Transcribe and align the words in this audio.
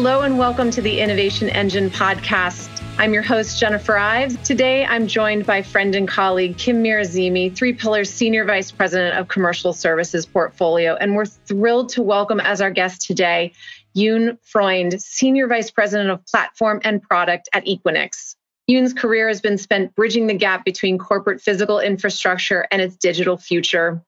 Hello, 0.00 0.20
and 0.20 0.38
welcome 0.38 0.70
to 0.70 0.80
the 0.80 1.00
Innovation 1.00 1.48
Engine 1.48 1.90
podcast. 1.90 2.68
I'm 2.98 3.12
your 3.12 3.24
host, 3.24 3.58
Jennifer 3.58 3.98
Ives. 3.98 4.36
Today, 4.46 4.86
I'm 4.86 5.08
joined 5.08 5.44
by 5.44 5.60
friend 5.62 5.92
and 5.96 6.06
colleague 6.06 6.56
Kim 6.56 6.84
Mirazimi, 6.84 7.52
Three 7.52 7.72
Pillars 7.72 8.08
Senior 8.08 8.44
Vice 8.44 8.70
President 8.70 9.18
of 9.18 9.26
Commercial 9.26 9.72
Services 9.72 10.24
Portfolio. 10.24 10.94
And 10.94 11.16
we're 11.16 11.24
thrilled 11.26 11.88
to 11.90 12.02
welcome 12.02 12.38
as 12.38 12.60
our 12.60 12.70
guest 12.70 13.08
today 13.08 13.54
Yun 13.94 14.38
Freund, 14.44 15.02
Senior 15.02 15.48
Vice 15.48 15.72
President 15.72 16.10
of 16.10 16.24
Platform 16.26 16.80
and 16.84 17.02
Product 17.02 17.48
at 17.52 17.66
Equinix. 17.66 18.36
Yun's 18.68 18.94
career 18.94 19.26
has 19.26 19.40
been 19.40 19.58
spent 19.58 19.96
bridging 19.96 20.28
the 20.28 20.34
gap 20.34 20.64
between 20.64 20.96
corporate 20.96 21.40
physical 21.40 21.80
infrastructure 21.80 22.68
and 22.70 22.80
its 22.80 22.94
digital 22.94 23.36
future. 23.36 24.00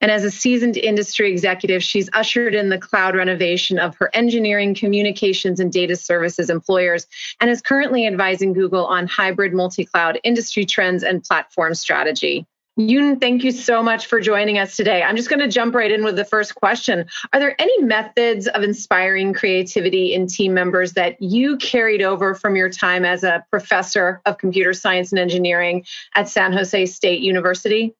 And 0.00 0.10
as 0.10 0.24
a 0.24 0.30
seasoned 0.30 0.76
industry 0.76 1.30
executive, 1.30 1.82
she's 1.82 2.10
ushered 2.12 2.54
in 2.54 2.68
the 2.68 2.78
cloud 2.78 3.16
renovation 3.16 3.78
of 3.78 3.96
her 3.96 4.10
engineering, 4.14 4.74
communications, 4.74 5.58
and 5.58 5.72
data 5.72 5.96
services 5.96 6.50
employers, 6.50 7.06
and 7.40 7.50
is 7.50 7.62
currently 7.62 8.06
advising 8.06 8.52
Google 8.52 8.86
on 8.86 9.06
hybrid 9.06 9.54
multi 9.54 9.84
cloud 9.84 10.20
industry 10.22 10.66
trends 10.66 11.02
and 11.02 11.24
platform 11.24 11.74
strategy. 11.74 12.46
Yun, 12.78 13.18
thank 13.18 13.42
you 13.42 13.52
so 13.52 13.82
much 13.82 14.04
for 14.04 14.20
joining 14.20 14.58
us 14.58 14.76
today. 14.76 15.02
I'm 15.02 15.16
just 15.16 15.30
going 15.30 15.40
to 15.40 15.48
jump 15.48 15.74
right 15.74 15.90
in 15.90 16.04
with 16.04 16.16
the 16.16 16.26
first 16.26 16.54
question. 16.56 17.06
Are 17.32 17.40
there 17.40 17.58
any 17.58 17.82
methods 17.82 18.48
of 18.48 18.62
inspiring 18.62 19.32
creativity 19.32 20.12
in 20.12 20.26
team 20.26 20.52
members 20.52 20.92
that 20.92 21.16
you 21.22 21.56
carried 21.56 22.02
over 22.02 22.34
from 22.34 22.54
your 22.54 22.68
time 22.68 23.06
as 23.06 23.24
a 23.24 23.46
professor 23.50 24.20
of 24.26 24.36
computer 24.36 24.74
science 24.74 25.10
and 25.10 25.18
engineering 25.18 25.86
at 26.14 26.28
San 26.28 26.52
Jose 26.52 26.84
State 26.84 27.22
University? 27.22 27.94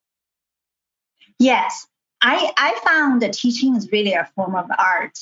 Yes, 1.38 1.86
I, 2.22 2.50
I 2.56 2.78
found 2.84 3.22
that 3.22 3.34
teaching 3.34 3.76
is 3.76 3.90
really 3.92 4.14
a 4.14 4.30
form 4.34 4.54
of 4.54 4.70
art. 4.78 5.18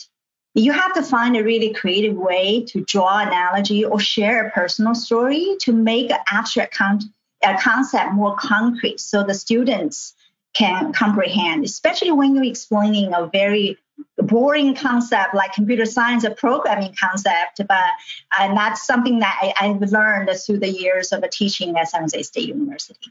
You 0.55 0.73
have 0.73 0.95
to 0.95 1.03
find 1.03 1.37
a 1.37 1.43
really 1.43 1.73
creative 1.73 2.17
way 2.17 2.65
to 2.69 2.85
draw 2.85 3.19
analogy 3.19 3.85
or 3.85 3.99
share 3.99 4.47
a 4.47 4.51
personal 4.53 4.95
story 4.95 5.57
to 5.61 5.73
make 5.73 6.13
an 6.13 6.21
abstract 6.31 6.75
con- 6.75 7.01
a 7.43 7.59
concept 7.59 8.13
more 8.13 8.37
concrete 8.37 9.01
so 9.01 9.25
the 9.25 9.35
students 9.35 10.15
can 10.55 10.93
comprehend, 10.93 11.65
especially 11.65 12.13
when 12.13 12.35
you're 12.35 12.45
explaining 12.45 13.13
a 13.13 13.27
very 13.27 13.77
boring 14.19 14.75
concept 14.75 15.35
like 15.35 15.53
computer 15.53 15.85
science 15.85 16.25
or 16.25 16.31
programming 16.31 16.95
concept, 16.99 17.61
but 17.69 17.71
uh, 17.77 18.43
and 18.43 18.57
that's 18.57 18.87
something 18.87 19.19
that 19.19 19.37
I, 19.43 19.53
I've 19.61 19.91
learned 19.91 20.31
through 20.47 20.61
the 20.61 20.71
years 20.71 21.13
of 21.13 21.29
teaching 21.31 21.77
at 21.77 21.89
San 21.89 22.03
Jose 22.03 22.23
State 22.23 22.49
University. 22.49 23.11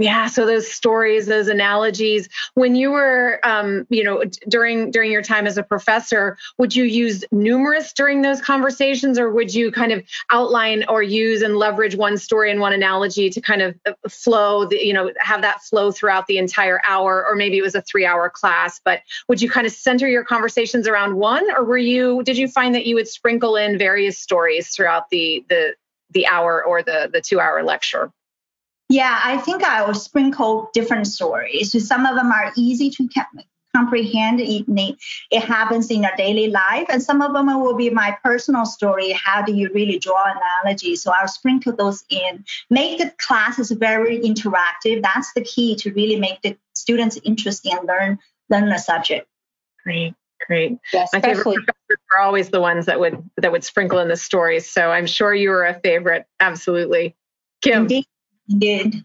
Yeah, 0.00 0.28
so 0.28 0.46
those 0.46 0.70
stories, 0.70 1.26
those 1.26 1.48
analogies. 1.48 2.28
When 2.54 2.76
you 2.76 2.92
were, 2.92 3.40
um, 3.42 3.84
you 3.90 4.04
know, 4.04 4.22
during 4.48 4.92
during 4.92 5.10
your 5.10 5.22
time 5.22 5.44
as 5.44 5.58
a 5.58 5.62
professor, 5.64 6.38
would 6.56 6.74
you 6.76 6.84
use 6.84 7.24
numerous 7.32 7.92
during 7.92 8.22
those 8.22 8.40
conversations, 8.40 9.18
or 9.18 9.28
would 9.32 9.52
you 9.52 9.72
kind 9.72 9.90
of 9.90 10.04
outline 10.30 10.84
or 10.88 11.02
use 11.02 11.42
and 11.42 11.56
leverage 11.56 11.96
one 11.96 12.16
story 12.16 12.48
and 12.52 12.60
one 12.60 12.72
analogy 12.72 13.28
to 13.28 13.40
kind 13.40 13.60
of 13.60 13.74
uh, 13.86 13.92
flow, 14.08 14.64
the, 14.66 14.76
you 14.76 14.92
know, 14.92 15.10
have 15.18 15.42
that 15.42 15.62
flow 15.62 15.90
throughout 15.90 16.28
the 16.28 16.38
entire 16.38 16.80
hour, 16.86 17.26
or 17.26 17.34
maybe 17.34 17.58
it 17.58 17.62
was 17.62 17.74
a 17.74 17.82
three-hour 17.82 18.30
class, 18.30 18.80
but 18.84 19.00
would 19.28 19.42
you 19.42 19.50
kind 19.50 19.66
of 19.66 19.72
center 19.72 20.06
your 20.06 20.22
conversations 20.22 20.86
around 20.86 21.16
one, 21.16 21.44
or 21.56 21.64
were 21.64 21.76
you? 21.76 22.22
Did 22.22 22.38
you 22.38 22.46
find 22.46 22.72
that 22.76 22.86
you 22.86 22.94
would 22.94 23.08
sprinkle 23.08 23.56
in 23.56 23.76
various 23.76 24.16
stories 24.16 24.68
throughout 24.68 25.10
the 25.10 25.44
the 25.48 25.74
the 26.10 26.24
hour 26.28 26.64
or 26.64 26.84
the 26.84 27.10
the 27.12 27.20
two-hour 27.20 27.64
lecture? 27.64 28.12
Yeah, 28.88 29.20
I 29.22 29.36
think 29.38 29.64
I 29.64 29.82
will 29.82 29.94
sprinkle 29.94 30.70
different 30.72 31.06
stories. 31.06 31.72
So 31.72 31.78
some 31.78 32.06
of 32.06 32.16
them 32.16 32.32
are 32.32 32.52
easy 32.56 32.90
to 32.90 33.08
comprehend. 33.76 34.40
It, 34.40 34.64
it 35.30 35.42
happens 35.42 35.90
in 35.90 36.04
our 36.06 36.16
daily 36.16 36.48
life, 36.48 36.86
and 36.88 37.02
some 37.02 37.20
of 37.20 37.34
them 37.34 37.46
will 37.60 37.76
be 37.76 37.90
my 37.90 38.16
personal 38.24 38.64
story. 38.64 39.12
How 39.12 39.42
do 39.42 39.52
you 39.52 39.70
really 39.74 39.98
draw 39.98 40.24
analogy? 40.24 40.96
So 40.96 41.12
I'll 41.18 41.28
sprinkle 41.28 41.76
those 41.76 42.02
in. 42.08 42.44
Make 42.70 42.98
the 42.98 43.12
classes 43.18 43.70
very 43.72 44.20
interactive. 44.20 45.02
That's 45.02 45.32
the 45.34 45.42
key 45.42 45.76
to 45.76 45.92
really 45.92 46.16
make 46.16 46.40
the 46.42 46.56
students 46.72 47.18
interested 47.24 47.72
and 47.72 47.86
learn 47.86 48.18
learn 48.48 48.70
the 48.70 48.78
subject. 48.78 49.28
Great. 49.84 50.14
Great. 50.46 50.78
Yeah, 50.94 51.04
My 51.12 51.20
favorite 51.20 51.42
professors 51.42 51.98
are 52.14 52.22
always 52.22 52.48
the 52.48 52.60
ones 52.60 52.86
that 52.86 52.98
would 53.00 53.22
that 53.36 53.52
would 53.52 53.64
sprinkle 53.64 53.98
in 53.98 54.08
the 54.08 54.16
stories. 54.16 54.70
So 54.70 54.90
I'm 54.90 55.06
sure 55.06 55.34
you 55.34 55.50
were 55.50 55.66
a 55.66 55.78
favorite. 55.80 56.24
Absolutely. 56.40 57.16
Kim. 57.60 57.82
Indeed 57.82 58.06
did. 58.56 59.04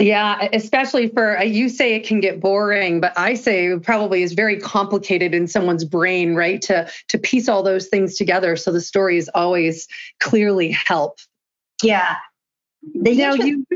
Yeah, 0.00 0.48
especially 0.52 1.08
for 1.08 1.38
uh, 1.38 1.42
you 1.42 1.68
say 1.68 1.94
it 1.94 2.06
can 2.06 2.20
get 2.20 2.40
boring, 2.40 3.00
but 3.00 3.12
I 3.18 3.34
say 3.34 3.76
probably 3.80 4.22
is 4.22 4.32
very 4.32 4.60
complicated 4.60 5.34
in 5.34 5.48
someone's 5.48 5.84
brain, 5.84 6.36
right? 6.36 6.62
To 6.62 6.88
to 7.08 7.18
piece 7.18 7.48
all 7.48 7.64
those 7.64 7.88
things 7.88 8.14
together, 8.14 8.54
so 8.54 8.70
the 8.70 8.80
stories 8.80 9.28
always 9.34 9.88
clearly 10.20 10.70
help. 10.70 11.18
Yeah, 11.82 12.14
the 12.94 13.16
now 13.16 13.34
you 13.34 13.66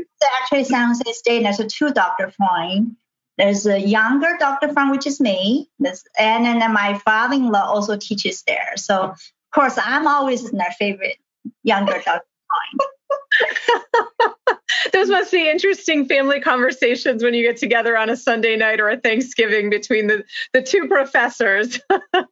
actually 0.41 0.63
San 0.63 0.87
Jose 0.87 1.11
State. 1.11 1.43
There's 1.43 1.59
a 1.59 1.67
two 1.67 1.91
Dr. 1.91 2.31
Freund. 2.31 2.95
There's 3.37 3.65
a 3.65 3.79
younger 3.79 4.37
Dr. 4.39 4.71
Freund, 4.71 4.91
which 4.91 5.07
is 5.07 5.19
me, 5.19 5.69
there's, 5.79 6.03
and 6.17 6.45
then 6.45 6.71
my 6.71 6.99
father-in-law 6.99 7.65
also 7.65 7.97
teaches 7.97 8.43
there. 8.43 8.73
So 8.77 9.01
of 9.01 9.19
course, 9.53 9.77
I'm 9.83 10.07
always 10.07 10.49
their 10.51 10.73
favorite 10.77 11.17
younger 11.63 11.93
Dr. 11.93 12.05
Freund. 12.05 12.92
Those 14.93 15.09
must 15.09 15.31
be 15.31 15.49
interesting 15.49 16.05
family 16.05 16.39
conversations 16.39 17.23
when 17.23 17.33
you 17.33 17.43
get 17.43 17.57
together 17.57 17.97
on 17.97 18.09
a 18.09 18.17
Sunday 18.17 18.55
night 18.55 18.79
or 18.79 18.89
a 18.89 18.97
Thanksgiving 18.97 19.69
between 19.69 20.07
the, 20.07 20.23
the 20.53 20.61
two 20.61 20.87
professors. 20.87 21.79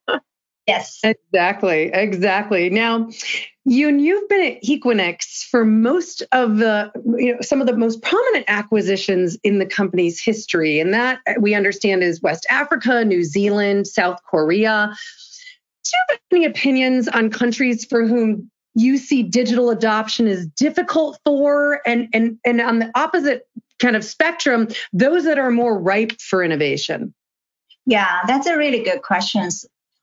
yes. 0.68 1.00
Exactly. 1.04 1.92
Exactly. 1.94 2.70
Now, 2.70 3.10
you 3.66 3.96
you've 3.96 4.28
been 4.28 4.54
at 4.54 4.64
Equinix 4.64 5.44
for 5.44 5.66
most 5.66 6.24
of 6.32 6.58
the 6.58 6.92
you 7.18 7.34
know 7.34 7.42
some 7.42 7.62
of 7.62 7.68
the 7.68 7.78
most 7.78 8.02
prominent 8.02 8.46
acquisitions 8.48 9.38
in 9.44 9.60
the 9.60 9.68
company's 9.68 10.20
history 10.20 10.80
and 10.80 10.94
that 10.94 11.20
uh, 11.28 11.34
we 11.40 11.54
understand 11.54 12.04
is 12.04 12.22
West 12.22 12.46
Africa, 12.50 13.06
New 13.06 13.24
Zealand, 13.24 13.86
South 13.86 14.20
Korea. 14.28 14.92
Do 15.84 15.92
you 15.94 16.00
have 16.10 16.20
any 16.32 16.46
opinions 16.46 17.08
on 17.08 17.30
countries 17.30 17.86
for 17.86 18.08
whom 18.08 18.50
you 18.76 18.98
see 18.98 19.24
digital 19.24 19.70
adoption 19.70 20.28
is 20.28 20.48
difficult 20.48 21.20
for 21.26 21.82
and 21.86 22.08
and 22.14 22.38
and 22.46 22.62
on 22.62 22.80
the 22.80 22.92
opposite 22.96 23.48
kind 23.80 23.96
of 23.96 24.04
spectrum 24.04 24.68
those 24.94 25.24
that 25.26 25.40
are 25.40 25.52
more 25.52 25.78
ripe 25.78 26.20
for 26.22 26.44
innovation. 26.44 27.14
Yeah 27.86 28.22
that's 28.28 28.48
a 28.48 28.58
really 28.58 28.84
good 28.84 29.02
question. 29.02 29.50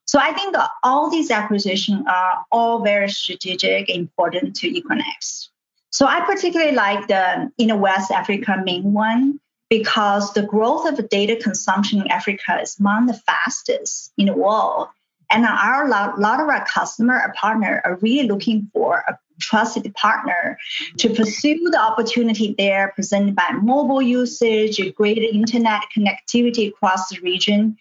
So 0.06 0.18
i 0.18 0.32
think 0.32 0.54
all 0.82 1.10
these 1.10 1.30
acquisitions 1.30 2.04
are 2.08 2.44
all 2.50 2.82
very 2.82 3.08
strategic 3.08 3.88
important 3.88 4.56
to 4.56 4.70
equinix. 4.70 5.48
So 5.90 6.06
i 6.06 6.20
particularly 6.20 6.72
like 6.72 7.08
the 7.08 7.50
in 7.58 7.80
west 7.80 8.10
africa 8.10 8.60
main 8.64 8.92
one 8.92 9.40
because 9.70 10.32
the 10.32 10.42
growth 10.42 10.86
of 10.86 11.08
data 11.08 11.36
consumption 11.36 12.00
in 12.02 12.08
africa 12.08 12.60
is 12.60 12.78
among 12.78 13.06
the 13.06 13.14
fastest 13.14 14.12
in 14.18 14.26
the 14.26 14.34
world 14.34 14.88
and 15.30 15.44
our 15.44 15.84
a 15.86 15.88
lot 15.88 16.40
of 16.40 16.48
our 16.48 16.64
customer 16.66 17.20
or 17.24 17.32
partner 17.34 17.80
are 17.84 17.96
really 17.96 18.26
looking 18.26 18.70
for 18.72 19.04
a 19.08 19.18
trusted 19.40 19.94
partner 19.94 20.58
to 20.96 21.10
pursue 21.10 21.70
the 21.70 21.80
opportunity 21.80 22.54
there 22.58 22.92
presented 22.94 23.34
by 23.34 23.50
mobile 23.62 24.02
usage, 24.02 24.80
greater 24.94 25.22
internet 25.22 25.82
connectivity 25.96 26.68
across 26.68 27.08
the 27.08 27.20
region. 27.20 27.76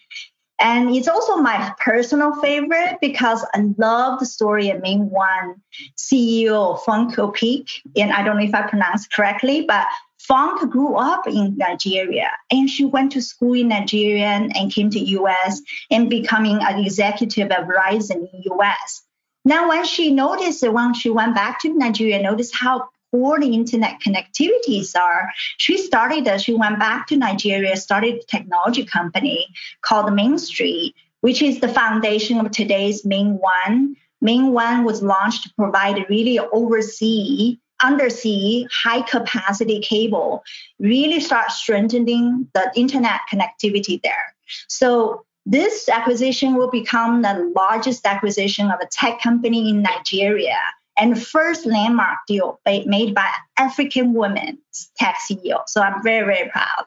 And 0.60 0.96
it's 0.96 1.08
also 1.08 1.38
my 1.38 1.74
personal 1.80 2.34
favorite 2.42 2.98
because 3.00 3.46
I 3.54 3.70
love 3.78 4.20
the 4.20 4.26
story 4.26 4.72
of 4.72 4.82
Main 4.82 5.10
One 5.10 5.62
CEO 5.96 6.80
Funke 6.80 7.16
Opeke. 7.16 7.70
And 7.96 8.12
I 8.12 8.24
don't 8.24 8.38
know 8.38 8.44
if 8.44 8.56
I 8.56 8.68
pronounced 8.68 9.12
correctly, 9.14 9.66
but 9.68 9.86
Funke 10.20 10.70
grew 10.70 10.96
up 10.96 11.28
in 11.28 11.56
Nigeria 11.58 12.32
and 12.52 12.70
she 12.70 12.86
went 12.86 13.12
to 13.14 13.22
school 13.22 13.54
in 13.54 13.70
Nigeria 13.70 14.26
and 14.26 14.74
came 14.74 14.90
to 14.90 15.00
US 15.00 15.62
and 15.92 16.10
becoming 16.10 16.60
an 16.62 16.80
executive 16.80 17.52
at 17.52 17.68
Verizon 17.68 18.28
in 18.34 18.44
US. 18.52 19.04
Now, 19.46 19.70
when 19.70 19.86
she 19.86 20.12
noticed, 20.12 20.68
when 20.68 20.94
she 20.94 21.10
went 21.10 21.34
back 21.34 21.62
to 21.62 21.74
Nigeria, 21.74 22.22
noticed 22.22 22.54
how 22.56 22.90
poor 23.12 23.40
the 23.40 23.54
internet 23.54 24.02
connectivities 24.02 24.94
are, 25.00 25.30
she 25.58 25.78
started, 25.78 26.28
uh, 26.28 26.38
she 26.38 26.54
went 26.54 26.80
back 26.80 27.08
to 27.08 27.16
Nigeria, 27.16 27.78
started 27.78 28.16
a 28.16 28.26
technology 28.26 28.84
company 28.84 29.48
called 29.82 30.14
Main 30.14 30.38
Street, 30.38 30.96
which 31.22 31.42
is 31.42 31.62
the 31.62 31.70
foundation 31.70 32.40
of 32.40 32.52
today's 32.52 33.06
Main 33.06 33.40
One. 33.40 33.96
Main 34.22 34.52
One 34.52 34.84
was 34.84 35.02
launched 35.02 35.44
to 35.44 35.54
provide 35.56 36.10
really 36.10 36.40
oversee 36.40 37.58
undersea 37.82 38.68
high 38.72 39.02
capacity 39.02 39.80
cable 39.80 40.44
really 40.80 41.20
start 41.20 41.52
strengthening 41.52 42.48
the 42.54 42.72
internet 42.76 43.22
connectivity 43.32 44.02
there. 44.02 44.36
So 44.68 45.24
this 45.46 45.88
acquisition 45.88 46.56
will 46.56 46.70
become 46.70 47.22
the 47.22 47.52
largest 47.56 48.06
acquisition 48.06 48.70
of 48.70 48.80
a 48.82 48.88
tech 48.88 49.22
company 49.22 49.70
in 49.70 49.82
Nigeria 49.82 50.58
and 50.98 51.22
first 51.22 51.66
landmark 51.66 52.18
deal 52.28 52.60
made 52.66 53.14
by 53.14 53.30
African 53.58 54.14
women 54.14 54.58
tech 54.98 55.18
CEO. 55.30 55.62
So 55.68 55.82
I'm 55.82 56.04
very, 56.04 56.26
very 56.26 56.50
proud. 56.50 56.86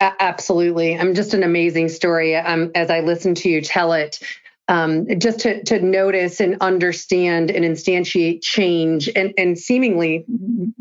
Absolutely. 0.00 0.98
I'm 0.98 1.14
just 1.14 1.34
an 1.34 1.42
amazing 1.42 1.88
story. 1.88 2.36
Um, 2.36 2.72
as 2.74 2.90
I 2.90 3.00
listen 3.00 3.34
to 3.36 3.48
you 3.48 3.60
tell 3.62 3.92
it, 3.92 4.18
um, 4.68 5.06
just 5.18 5.40
to, 5.40 5.62
to 5.64 5.80
notice 5.80 6.40
and 6.40 6.56
understand 6.60 7.50
and 7.50 7.64
instantiate 7.64 8.42
change 8.42 9.08
and, 9.14 9.32
and 9.38 9.58
seemingly, 9.58 10.24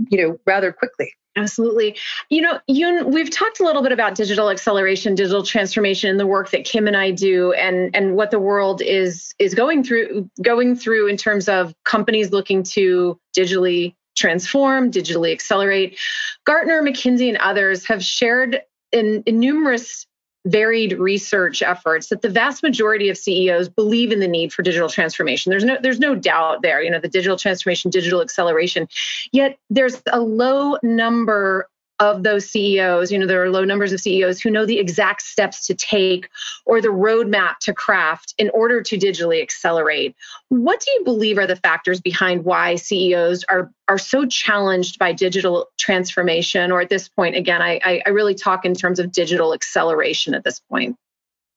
you 0.09 0.17
know, 0.17 0.37
rather 0.45 0.71
quickly. 0.71 1.13
Absolutely. 1.37 1.97
You 2.29 2.41
know, 2.41 3.05
we've 3.05 3.29
talked 3.29 3.59
a 3.59 3.65
little 3.65 3.83
bit 3.83 3.91
about 3.91 4.15
digital 4.15 4.49
acceleration, 4.49 5.15
digital 5.15 5.43
transformation, 5.43 6.09
and 6.09 6.17
the 6.17 6.25
work 6.25 6.51
that 6.51 6.63
Kim 6.63 6.87
and 6.87 6.95
I 6.95 7.11
do, 7.11 7.51
and 7.51 7.93
and 7.93 8.15
what 8.15 8.31
the 8.31 8.39
world 8.39 8.81
is 8.81 9.35
is 9.37 9.53
going 9.53 9.83
through 9.83 10.29
going 10.41 10.77
through 10.77 11.07
in 11.07 11.17
terms 11.17 11.49
of 11.49 11.75
companies 11.83 12.31
looking 12.31 12.63
to 12.63 13.19
digitally 13.37 13.95
transform, 14.15 14.89
digitally 14.89 15.33
accelerate. 15.33 15.99
Gartner, 16.45 16.81
McKinsey, 16.81 17.27
and 17.27 17.37
others 17.39 17.85
have 17.85 18.01
shared 18.01 18.61
in, 18.93 19.23
in 19.25 19.39
numerous 19.39 20.07
varied 20.45 20.93
research 20.99 21.61
efforts 21.61 22.07
that 22.07 22.21
the 22.21 22.29
vast 22.29 22.61
majority 22.61 23.09
of 23.09 23.17
CEOs 23.17 23.67
believe 23.69 24.11
in 24.11 24.19
the 24.19 24.27
need 24.27 24.53
for 24.53 24.61
digital 24.61 24.89
transformation. 24.89 25.49
There's 25.49 25.63
no 25.63 25.77
there's 25.81 25.99
no 25.99 26.15
doubt 26.15 26.61
there, 26.61 26.81
you 26.81 26.91
know, 26.91 26.99
the 26.99 27.07
digital 27.07 27.37
transformation, 27.37 27.89
digital 27.91 28.21
acceleration. 28.21 28.87
Yet 29.31 29.57
there's 29.69 30.01
a 30.11 30.19
low 30.19 30.77
number 30.83 31.67
of 31.99 32.23
those 32.23 32.49
CEOs, 32.49 33.11
you 33.11 33.17
know, 33.17 33.25
there 33.25 33.43
are 33.43 33.49
low 33.49 33.63
numbers 33.63 33.93
of 33.93 34.01
CEOs 34.01 34.41
who 34.41 34.49
know 34.49 34.65
the 34.65 34.79
exact 34.79 35.21
steps 35.21 35.65
to 35.67 35.73
take 35.73 36.29
or 36.65 36.81
the 36.81 36.89
roadmap 36.89 37.57
to 37.59 37.73
craft 37.73 38.33
in 38.37 38.49
order 38.49 38.81
to 38.81 38.97
digitally 38.97 39.41
accelerate. 39.41 40.15
What 40.49 40.81
do 40.81 40.91
you 40.91 41.03
believe 41.05 41.37
are 41.37 41.47
the 41.47 41.55
factors 41.55 42.01
behind 42.01 42.43
why 42.43 42.75
CEOs 42.75 43.45
are 43.45 43.71
are 43.87 43.97
so 43.97 44.25
challenged 44.25 44.99
by 44.99 45.13
digital 45.13 45.67
transformation? 45.77 46.71
Or 46.71 46.81
at 46.81 46.89
this 46.89 47.07
point, 47.07 47.35
again, 47.35 47.61
I, 47.61 48.01
I 48.05 48.09
really 48.09 48.35
talk 48.35 48.65
in 48.65 48.73
terms 48.73 48.99
of 48.99 49.11
digital 49.11 49.53
acceleration 49.53 50.33
at 50.33 50.43
this 50.43 50.59
point. 50.59 50.97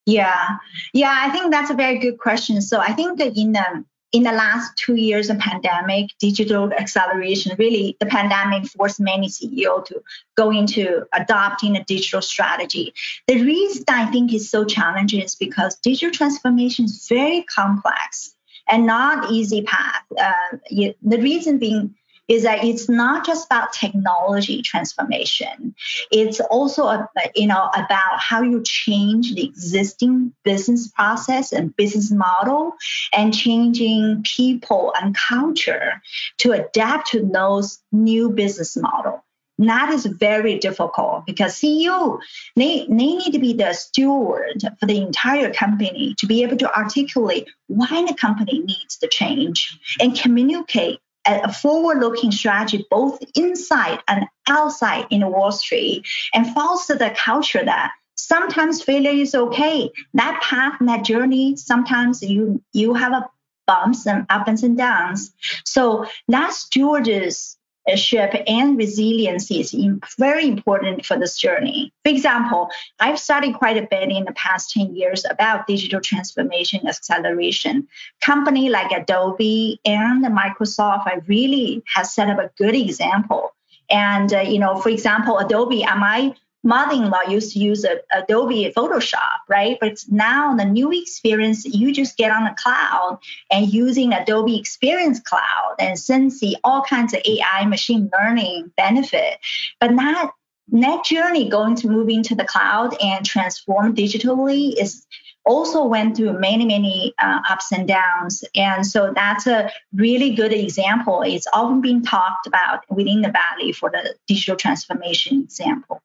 Yeah, 0.06 0.56
yeah, 0.94 1.14
I 1.14 1.31
think 1.31 1.50
that's 1.50 1.70
a 1.70 1.75
very 1.75 1.99
good 1.99 2.19
question. 2.19 2.62
So 2.62 2.79
I 2.81 2.93
think 2.93 3.19
that 3.19 3.37
in 3.37 3.52
the 3.52 3.84
in 4.12 4.22
the 4.22 4.32
last 4.32 4.72
two 4.76 4.94
years 4.94 5.28
of 5.28 5.38
pandemic, 5.38 6.10
digital 6.19 6.72
acceleration, 6.72 7.55
really 7.58 7.96
the 8.00 8.06
pandemic 8.06 8.66
forced 8.66 9.00
many 9.00 9.28
CEO 9.28 9.84
to 9.84 10.02
go 10.34 10.50
into 10.50 11.05
adopting 11.12 11.76
a 11.76 11.84
digital 11.84 12.22
strategy. 12.22 12.94
The 13.26 13.43
reason 13.43 13.84
I 13.88 14.06
think 14.06 14.32
is 14.32 14.50
so 14.50 14.64
challenging 14.64 15.20
is 15.20 15.34
because 15.34 15.76
digital 15.76 16.12
transformation 16.12 16.87
is 16.87 17.06
very 17.08 17.43
complex 17.43 18.34
and 18.69 18.87
not 18.87 19.31
easy 19.31 19.62
path. 19.62 20.02
Uh, 20.19 20.56
you, 20.70 20.94
the 21.02 21.19
reason 21.19 21.58
being 21.58 21.94
is 22.29 22.43
that 22.43 22.63
it's 22.63 22.89
not 22.89 23.27
just 23.27 23.47
about 23.47 23.73
technology 23.73 24.63
transformation. 24.63 25.75
It's 26.13 26.41
also 26.41 27.07
you 27.35 27.47
know 27.47 27.71
about 27.75 28.21
how 28.21 28.43
you 28.43 28.63
change 28.63 29.35
the 29.35 29.45
existing 29.45 30.35
business 30.45 30.89
process 30.89 31.53
and 31.53 31.75
business 31.75 32.11
model 32.11 32.75
and 33.13 33.35
changing 33.35 34.23
people 34.23 34.93
and 35.01 35.17
culture 35.17 36.03
to 36.39 36.53
adapt 36.53 37.09
to 37.09 37.25
those 37.25 37.81
new 37.93 38.31
business 38.31 38.77
model. 38.77 39.25
that 39.59 39.91
is 39.91 40.05
very 40.07 40.59
difficult 40.59 41.27
because 41.27 41.55
CEO 41.61 42.21
they, 42.57 42.87
they 42.89 42.95
need 42.95 43.33
to 43.33 43.39
be 43.39 43.55
the 43.55 43.73
steward 43.73 44.63
for 44.79 44.87
the 44.87 45.01
entire 45.01 45.53
company 45.53 46.15
to 46.19 46.27
be 46.27 46.43
able 46.43 46.59
to 46.59 46.73
articulate 46.77 47.49
why 47.67 48.05
the 48.07 48.15
company 48.15 48.61
needs 48.61 48.99
to 48.99 49.09
change 49.09 49.79
and 50.01 50.19
communicate 50.19 51.01
a 51.29 51.53
forward 51.53 52.01
looking 52.01 52.31
strategy 52.33 52.87
both 52.91 53.19
inside 53.35 54.01
and 54.09 54.27
outside 54.49 55.07
in 55.11 55.29
Wall 55.31 55.53
Street 55.53 56.07
and 56.35 56.55
foster 56.55 56.95
the 56.95 57.11
culture 57.11 57.65
that 57.65 57.93
sometimes 58.17 58.83
failure 58.83 59.11
is 59.11 59.35
okay. 59.35 59.91
That 60.15 60.41
path, 60.43 60.75
that 60.81 61.05
journey, 61.05 61.57
sometimes 61.57 62.23
you 62.23 62.63
you 62.73 62.95
have 62.95 63.13
a 63.13 63.31
bumps 63.67 64.07
and 64.07 64.27
ups 64.31 64.63
and 64.63 64.77
downs. 64.77 65.31
So 65.65 66.07
that 66.29 66.53
stewardess 66.55 67.57
ship 67.96 68.35
and 68.46 68.76
resiliency 68.76 69.61
is 69.61 69.75
very 70.19 70.46
important 70.46 71.05
for 71.05 71.19
this 71.19 71.38
journey. 71.38 71.93
For 72.05 72.11
example, 72.11 72.69
I've 73.00 73.19
studied 73.19 73.55
quite 73.55 73.76
a 73.76 73.87
bit 73.87 74.11
in 74.11 74.25
the 74.25 74.32
past 74.32 74.70
10 74.73 74.94
years 74.94 75.25
about 75.29 75.67
digital 75.67 76.00
transformation 76.00 76.87
acceleration. 76.87 77.88
Company 78.20 78.69
like 78.69 78.93
Adobe 78.93 79.81
and 79.85 80.25
Microsoft 80.25 81.06
I 81.06 81.20
really 81.26 81.82
has 81.94 82.14
set 82.14 82.29
up 82.29 82.38
a 82.38 82.50
good 82.58 82.75
example. 82.75 83.55
And, 83.91 84.32
uh, 84.34 84.41
you 84.41 84.58
know, 84.58 84.76
for 84.81 84.91
example, 84.91 85.38
Adobe, 85.38 85.82
am 85.82 86.02
I 86.02 86.34
mother-in-law 86.64 87.22
used 87.28 87.52
to 87.52 87.58
use 87.58 87.84
a, 87.84 87.99
Adobe 88.12 88.72
Photoshop, 88.76 89.38
right? 89.49 89.78
But 89.81 89.99
now 90.08 90.55
the 90.55 90.64
new 90.64 90.90
experience, 90.93 91.64
you 91.64 91.93
just 91.93 92.16
get 92.16 92.31
on 92.31 92.44
the 92.44 92.55
cloud 92.58 93.19
and 93.50 93.72
using 93.72 94.12
Adobe 94.12 94.58
Experience 94.58 95.20
Cloud 95.20 95.76
and 95.78 95.99
see 95.99 96.56
all 96.64 96.82
kinds 96.82 97.14
of 97.14 97.20
AI 97.25 97.64
machine 97.66 98.10
learning 98.19 98.72
benefit. 98.76 99.38
But 99.81 99.96
that 99.96 100.31
that 100.70 101.05
journey 101.05 101.49
going 101.49 101.75
to 101.76 101.88
move 101.88 102.08
into 102.08 102.34
the 102.34 102.44
cloud 102.44 102.94
and 103.02 103.25
transform 103.25 103.94
digitally 103.94 104.75
is 104.78 105.06
also 105.46 105.82
went 105.84 106.14
through 106.14 106.38
many 106.38 106.66
many 106.66 107.14
uh, 107.19 107.40
ups 107.49 107.72
and 107.72 107.88
downs 107.88 108.44
and 108.55 108.87
so 108.87 109.12
that's 109.14 109.46
a 109.46 109.70
really 109.94 110.34
good 110.34 110.52
example 110.52 111.22
it's 111.22 111.46
often 111.55 111.81
being 111.81 112.02
talked 112.02 112.46
about 112.46 112.84
within 112.90 113.22
the 113.22 113.32
valley 113.32 113.72
for 113.72 113.90
the 113.90 114.14
digital 114.26 114.56
transformation 114.56 115.40
example 115.40 116.02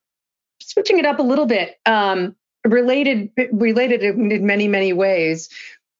switching 0.73 0.99
it 0.99 1.05
up 1.05 1.19
a 1.19 1.23
little 1.23 1.45
bit, 1.45 1.77
um, 1.85 2.35
related 2.65 3.29
related 3.51 4.03
in 4.03 4.45
many 4.45 4.67
many 4.67 4.93
ways. 4.93 5.49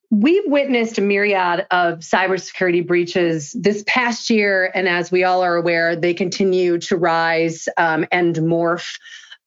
We've 0.10 0.44
witnessed 0.46 1.00
a 1.00 1.02
myriad 1.02 1.66
of 1.72 2.00
cybersecurity 2.00 2.86
breaches 2.86 3.52
this 3.60 3.84
past 3.88 4.30
year, 4.30 4.72
and 4.76 4.88
as 4.88 5.12
we 5.12 5.24
all 5.24 5.42
are 5.42 5.56
aware, 5.56 5.96
they 5.96 6.14
continue 6.14 6.78
to 6.80 6.98
rise 6.98 7.68
um, 7.78 8.06
and 8.12 8.36
morph. 8.36 9.00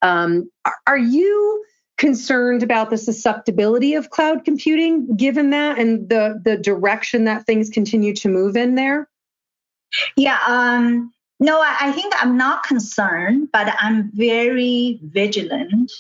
Um, 0.03 0.51
are, 0.87 0.99
you 0.99 1.65
concerned 1.99 2.63
about 2.63 2.91
the 2.91 2.99
susceptibility 2.99 3.95
of 3.95 4.11
cloud 4.11 4.45
computing, 4.45 5.17
given 5.17 5.51
that 5.51 5.79
and 5.79 6.09
the 6.09 6.41
the 6.45 6.57
direction 6.57 7.25
that 7.25 7.47
things 7.47 7.71
continue 7.71 8.15
to 8.17 8.29
move 8.29 8.57
in 8.57 8.75
there? 8.75 9.09
Yeah, 10.17 10.39
um, 10.47 11.13
no, 11.39 11.61
I, 11.61 11.93
think 11.93 12.15
I'm 12.17 12.37
not 12.37 12.63
concerned, 12.63 13.51
but 13.53 13.75
I'm 13.79 14.11
very 14.15 14.99
vigilant 15.03 15.93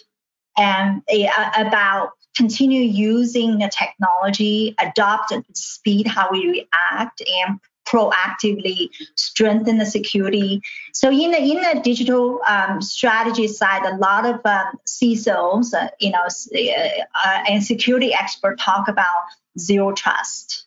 and 0.56 1.02
uh, 1.12 1.50
about 1.56 2.12
continue 2.34 2.82
using 2.82 3.58
the 3.58 3.70
technology, 3.70 4.74
adopt 4.78 5.32
at 5.32 5.44
speed 5.56 6.06
how 6.06 6.30
we 6.30 6.48
react, 6.48 7.22
and 7.44 7.60
proactively 7.86 8.88
strengthen 9.14 9.78
the 9.78 9.86
security. 9.86 10.60
So 10.92 11.10
in 11.10 11.30
the 11.30 11.38
in 11.38 11.56
the 11.56 11.80
digital 11.82 12.40
um, 12.46 12.80
strategy 12.82 13.46
side, 13.48 13.84
a 13.84 13.96
lot 13.96 14.26
of 14.26 14.40
um, 14.44 14.78
CISOs, 14.86 15.72
uh, 15.74 15.88
you 16.00 16.10
know, 16.10 16.24
uh, 16.24 17.44
and 17.48 17.62
security 17.62 18.12
experts 18.12 18.64
talk 18.64 18.88
about 18.88 19.22
zero 19.58 19.92
trust 19.92 20.65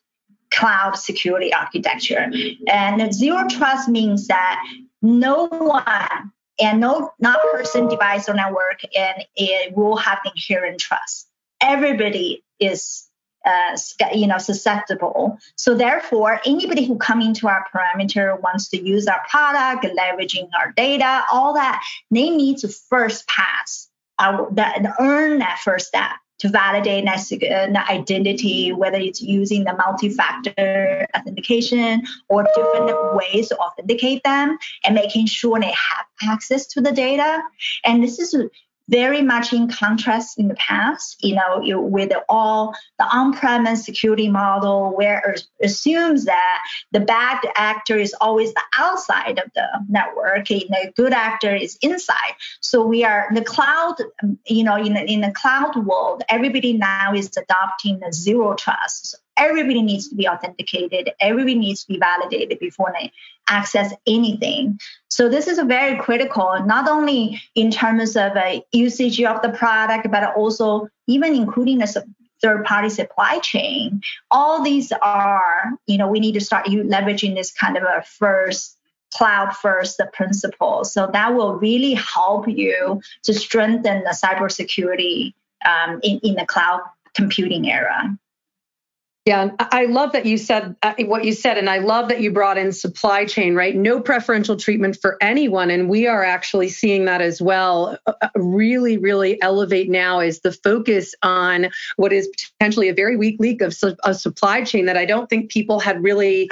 cloud 0.60 0.98
security 0.98 1.54
architecture. 1.54 2.32
And 2.68 3.14
zero 3.14 3.48
trust 3.48 3.88
means 3.88 4.28
that 4.28 4.62
no 5.02 5.48
one 5.48 6.32
and 6.60 6.82
no 6.82 7.12
not 7.20 7.40
person, 7.54 7.88
device, 7.88 8.28
or 8.28 8.34
network, 8.34 8.82
and 8.96 9.24
it 9.36 9.76
will 9.76 9.96
have 9.96 10.20
inherent 10.26 10.80
trust. 10.80 11.30
Everybody 11.62 12.44
is 12.60 13.08
uh, 13.46 13.78
you 14.14 14.28
know 14.28 14.38
susceptible. 14.38 15.38
So 15.56 15.74
therefore, 15.76 16.42
anybody 16.46 16.84
who 16.86 16.98
come 16.98 17.22
into 17.22 17.48
our 17.48 17.66
perimeter 17.72 18.36
wants 18.36 18.68
to 18.70 18.82
use 18.82 19.08
our 19.08 19.22
product, 19.30 19.86
leveraging 19.86 20.50
our 20.60 20.74
data, 20.74 21.24
all 21.32 21.54
that, 21.54 21.82
they 22.12 22.30
need 22.30 22.58
to 22.58 22.68
first 22.68 23.26
pass 23.28 23.88
our, 24.20 24.50
that, 24.52 24.84
earn 25.00 25.40
that 25.40 25.60
first 25.64 25.88
step 25.88 26.12
to 26.40 26.50
validate 26.50 27.06
the 27.06 27.84
identity, 27.90 28.72
whether 28.72 28.98
it's 28.98 29.22
using 29.22 29.64
the 29.66 29.74
multi-factor 29.74 31.06
authentication 31.16 32.04
or 32.30 32.46
different 32.56 33.16
ways 33.16 33.50
to 33.50 33.58
authenticate 33.58 34.24
them 34.24 34.58
and 34.86 34.96
making 34.96 35.26
sure 35.28 35.60
they 35.60 35.68
have 35.68 36.06
access 36.24 36.66
to 36.66 36.82
the 36.82 36.92
data. 36.92 37.42
And 37.84 38.04
this 38.04 38.20
is 38.20 38.34
very 38.90 39.22
much 39.22 39.54
in 39.54 39.70
contrast 39.70 40.40
in 40.40 40.48
the 40.48 40.56
past, 40.56 41.24
you 41.24 41.36
know, 41.36 41.62
with 41.80 42.12
all 42.28 42.74
the 42.98 43.06
on-premise 43.06 43.86
security 43.86 44.28
model 44.28 44.96
where 44.96 45.20
it 45.36 45.44
assumes 45.64 46.26
that 46.26 46.60
the 46.92 47.00
bad 47.00 47.40
actor 47.56 47.98
is 47.98 48.16
always 48.20 48.52
the 48.54 48.62
outside 48.78 49.38
of 49.38 49.50
the 49.56 49.68
network 49.88 50.50
and 50.50 50.62
the 50.70 50.92
good 50.96 51.14
actor 51.14 51.56
is 51.56 51.78
inside. 51.82 52.34
So 52.62 52.84
we 52.84 53.04
are 53.04 53.30
the 53.34 53.44
cloud, 53.44 53.96
you 54.48 54.64
know, 54.64 54.76
in 54.76 54.94
the, 54.94 55.06
in 55.06 55.22
the 55.22 55.32
cloud 55.32 55.76
world, 55.86 56.24
everybody 56.28 56.74
now 56.74 57.14
is 57.14 57.30
adopting 57.38 58.00
the 58.00 58.12
zero 58.12 58.56
trust 58.56 59.16
everybody 59.40 59.82
needs 59.82 60.08
to 60.10 60.16
be 60.16 60.28
authenticated 60.28 61.10
everybody 61.20 61.56
needs 61.56 61.84
to 61.84 61.94
be 61.94 62.00
validated 62.00 62.60
before 62.60 62.94
they 63.00 63.12
access 63.48 63.94
anything 64.06 64.80
so 65.10 65.28
this 65.30 65.48
is 65.48 65.60
very 65.60 65.98
critical 65.98 66.64
not 66.66 66.88
only 66.88 67.42
in 67.56 67.72
terms 67.72 68.16
of 68.16 68.36
a 68.38 68.64
usage 68.72 69.22
of 69.22 69.42
the 69.42 69.50
product 69.50 70.12
but 70.12 70.36
also 70.36 70.88
even 71.08 71.34
including 71.34 71.80
the 71.80 72.06
third 72.42 72.64
party 72.66 72.90
supply 72.90 73.40
chain. 73.40 74.02
All 74.32 74.64
these 74.64 74.92
are, 75.02 75.74
you 75.88 75.98
know, 75.98 76.08
we 76.08 76.20
need 76.20 76.34
to 76.34 76.42
start 76.42 76.68
leveraging 76.68 77.36
this 77.36 77.52
kind 77.52 77.78
of 77.78 77.84
a 77.84 78.04
first 78.04 78.78
cloud 79.14 79.56
first 79.56 80.00
principle. 80.14 80.86
So 80.86 81.10
that 81.12 81.34
will 81.34 81.56
really 81.56 81.96
help 81.96 82.48
you 82.48 83.02
to 83.24 83.34
strengthen 83.34 84.04
the 84.04 84.12
cybersecurity 84.12 85.34
um, 85.66 86.00
in, 86.04 86.20
in 86.20 86.36
the 86.36 86.46
cloud 86.46 86.82
computing 87.16 87.70
era. 87.70 88.18
Yeah, 89.30 89.52
I 89.60 89.86
love 89.86 90.14
that 90.14 90.26
you 90.26 90.40
said 90.40 90.76
uh, 90.82 90.96
what 91.02 91.24
you 91.24 91.34
said, 91.34 91.60
and 91.60 91.70
I 91.70 91.78
love 91.78 92.10
that 92.10 92.20
you 92.20 92.32
brought 92.32 92.58
in 92.58 92.72
supply 92.72 93.26
chain, 93.26 93.54
right? 93.54 93.76
No 93.76 94.02
preferential 94.02 94.56
treatment 94.56 94.98
for 95.00 95.18
anyone. 95.22 95.70
And 95.70 95.88
we 95.88 96.08
are 96.08 96.24
actually 96.24 96.70
seeing 96.70 97.06
that 97.06 97.22
as 97.22 97.40
well. 97.40 98.00
Uh, 98.08 98.14
uh, 98.24 98.30
really, 98.34 98.98
really 98.98 99.40
elevate 99.44 99.88
now 99.88 100.20
is 100.20 100.40
the 100.40 100.52
focus 100.52 101.14
on 101.22 101.70
what 101.98 102.12
is 102.12 102.28
potentially 102.58 102.90
a 102.90 102.94
very 102.96 103.18
weak 103.18 103.36
link 103.40 103.62
of 103.62 103.78
a 104.04 104.16
supply 104.16 104.64
chain 104.64 104.88
that 104.88 104.98
I 104.98 105.06
don't 105.06 105.30
think 105.30 105.52
people 105.52 105.80
had 105.80 106.02
really 106.02 106.50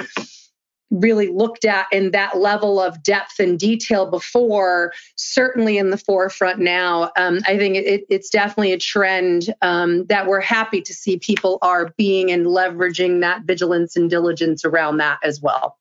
really 0.90 1.28
looked 1.28 1.64
at 1.64 1.86
in 1.92 2.10
that 2.12 2.38
level 2.38 2.80
of 2.80 3.02
depth 3.02 3.38
and 3.38 3.58
detail 3.58 4.10
before, 4.10 4.92
certainly 5.16 5.78
in 5.78 5.90
the 5.90 5.98
forefront 5.98 6.58
now. 6.58 7.10
Um, 7.16 7.40
I 7.46 7.58
think 7.58 7.76
it, 7.76 8.04
it's 8.08 8.30
definitely 8.30 8.72
a 8.72 8.78
trend 8.78 9.54
um, 9.62 10.06
that 10.06 10.26
we're 10.26 10.40
happy 10.40 10.80
to 10.82 10.94
see 10.94 11.18
people 11.18 11.58
are 11.62 11.92
being 11.96 12.30
and 12.30 12.46
leveraging 12.46 13.20
that 13.20 13.42
vigilance 13.42 13.96
and 13.96 14.08
diligence 14.08 14.64
around 14.64 14.98
that 14.98 15.18
as 15.22 15.40
well. 15.40 15.76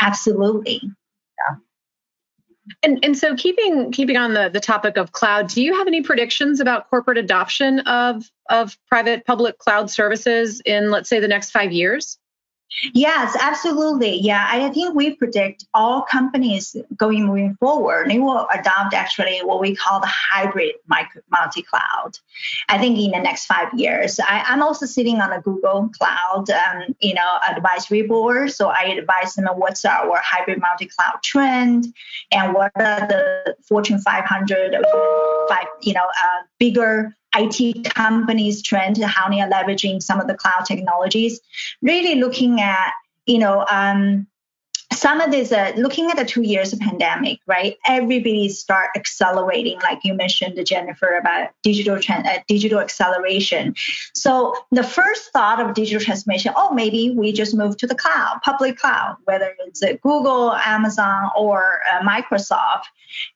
Absolutely. 0.00 0.80
Yeah. 0.82 1.56
And, 2.82 3.02
and 3.02 3.16
so 3.16 3.34
keeping 3.34 3.90
keeping 3.92 4.18
on 4.18 4.34
the, 4.34 4.50
the 4.52 4.60
topic 4.60 4.98
of 4.98 5.12
cloud, 5.12 5.48
do 5.48 5.62
you 5.62 5.74
have 5.74 5.86
any 5.86 6.02
predictions 6.02 6.60
about 6.60 6.90
corporate 6.90 7.16
adoption 7.16 7.80
of 7.80 8.30
of 8.50 8.76
private 8.88 9.24
public 9.24 9.58
cloud 9.58 9.90
services 9.90 10.60
in 10.66 10.90
let's 10.90 11.08
say 11.08 11.18
the 11.18 11.28
next 11.28 11.50
five 11.50 11.72
years? 11.72 12.18
Yes, 12.92 13.36
absolutely. 13.40 14.20
Yeah, 14.20 14.46
I 14.48 14.68
think 14.70 14.94
we 14.94 15.14
predict 15.14 15.64
all 15.72 16.02
companies 16.02 16.76
going 16.96 17.26
moving 17.26 17.56
forward, 17.56 18.10
they 18.10 18.18
will 18.18 18.46
adopt 18.52 18.94
actually 18.94 19.38
what 19.38 19.60
we 19.60 19.74
call 19.74 20.00
the 20.00 20.06
hybrid 20.06 20.74
multi-cloud. 20.86 22.18
I 22.68 22.78
think 22.78 22.98
in 22.98 23.10
the 23.10 23.20
next 23.20 23.46
five 23.46 23.72
years. 23.74 24.20
I, 24.20 24.44
am 24.52 24.62
also 24.62 24.86
sitting 24.86 25.20
on 25.20 25.32
a 25.32 25.40
Google 25.40 25.90
Cloud, 25.98 26.50
um, 26.50 26.94
you 27.00 27.14
know, 27.14 27.38
advisory 27.48 28.02
board. 28.02 28.52
So 28.52 28.68
I 28.68 28.84
advise 28.84 29.34
them 29.34 29.46
what's 29.56 29.84
our 29.84 30.20
hybrid 30.22 30.60
multi-cloud 30.60 31.22
trend 31.24 31.86
and 32.30 32.54
what 32.54 32.72
are 32.76 33.06
the 33.08 33.56
Fortune 33.66 33.98
500, 33.98 34.74
five, 35.48 35.66
you 35.82 35.94
know, 35.94 36.04
uh, 36.04 36.42
bigger 36.58 37.16
IT 37.34 37.94
companies 37.94 38.62
trend, 38.62 39.02
how 39.02 39.28
they 39.28 39.40
are 39.40 39.48
leveraging 39.48 40.02
some 40.02 40.20
of 40.20 40.26
the 40.26 40.34
cloud 40.34 40.64
technologies, 40.66 41.40
really 41.82 42.16
looking 42.16 42.60
at, 42.60 42.92
you 43.26 43.38
know, 43.38 43.66
um, 43.70 44.26
some 44.92 45.20
of 45.20 45.30
this, 45.30 45.52
uh, 45.52 45.72
looking 45.76 46.10
at 46.10 46.16
the 46.16 46.24
two 46.24 46.42
years 46.42 46.72
of 46.72 46.80
pandemic, 46.80 47.40
right? 47.46 47.76
Everybody 47.86 48.48
start 48.48 48.90
accelerating, 48.96 49.78
like 49.80 50.00
you 50.02 50.14
mentioned, 50.14 50.58
Jennifer, 50.66 51.16
about 51.16 51.50
digital 51.62 52.00
trend, 52.00 52.26
uh, 52.26 52.38
digital 52.48 52.80
acceleration. 52.80 53.74
So 54.14 54.54
the 54.70 54.82
first 54.82 55.30
thought 55.32 55.60
of 55.60 55.74
digital 55.74 56.00
transformation, 56.02 56.52
oh, 56.56 56.72
maybe 56.72 57.14
we 57.16 57.32
just 57.32 57.54
move 57.54 57.76
to 57.78 57.86
the 57.86 57.94
cloud, 57.94 58.40
public 58.42 58.78
cloud, 58.78 59.16
whether 59.24 59.54
it's 59.66 59.82
uh, 59.82 59.92
Google, 60.02 60.52
Amazon, 60.52 61.30
or 61.36 61.80
uh, 61.90 62.00
Microsoft. 62.00 62.84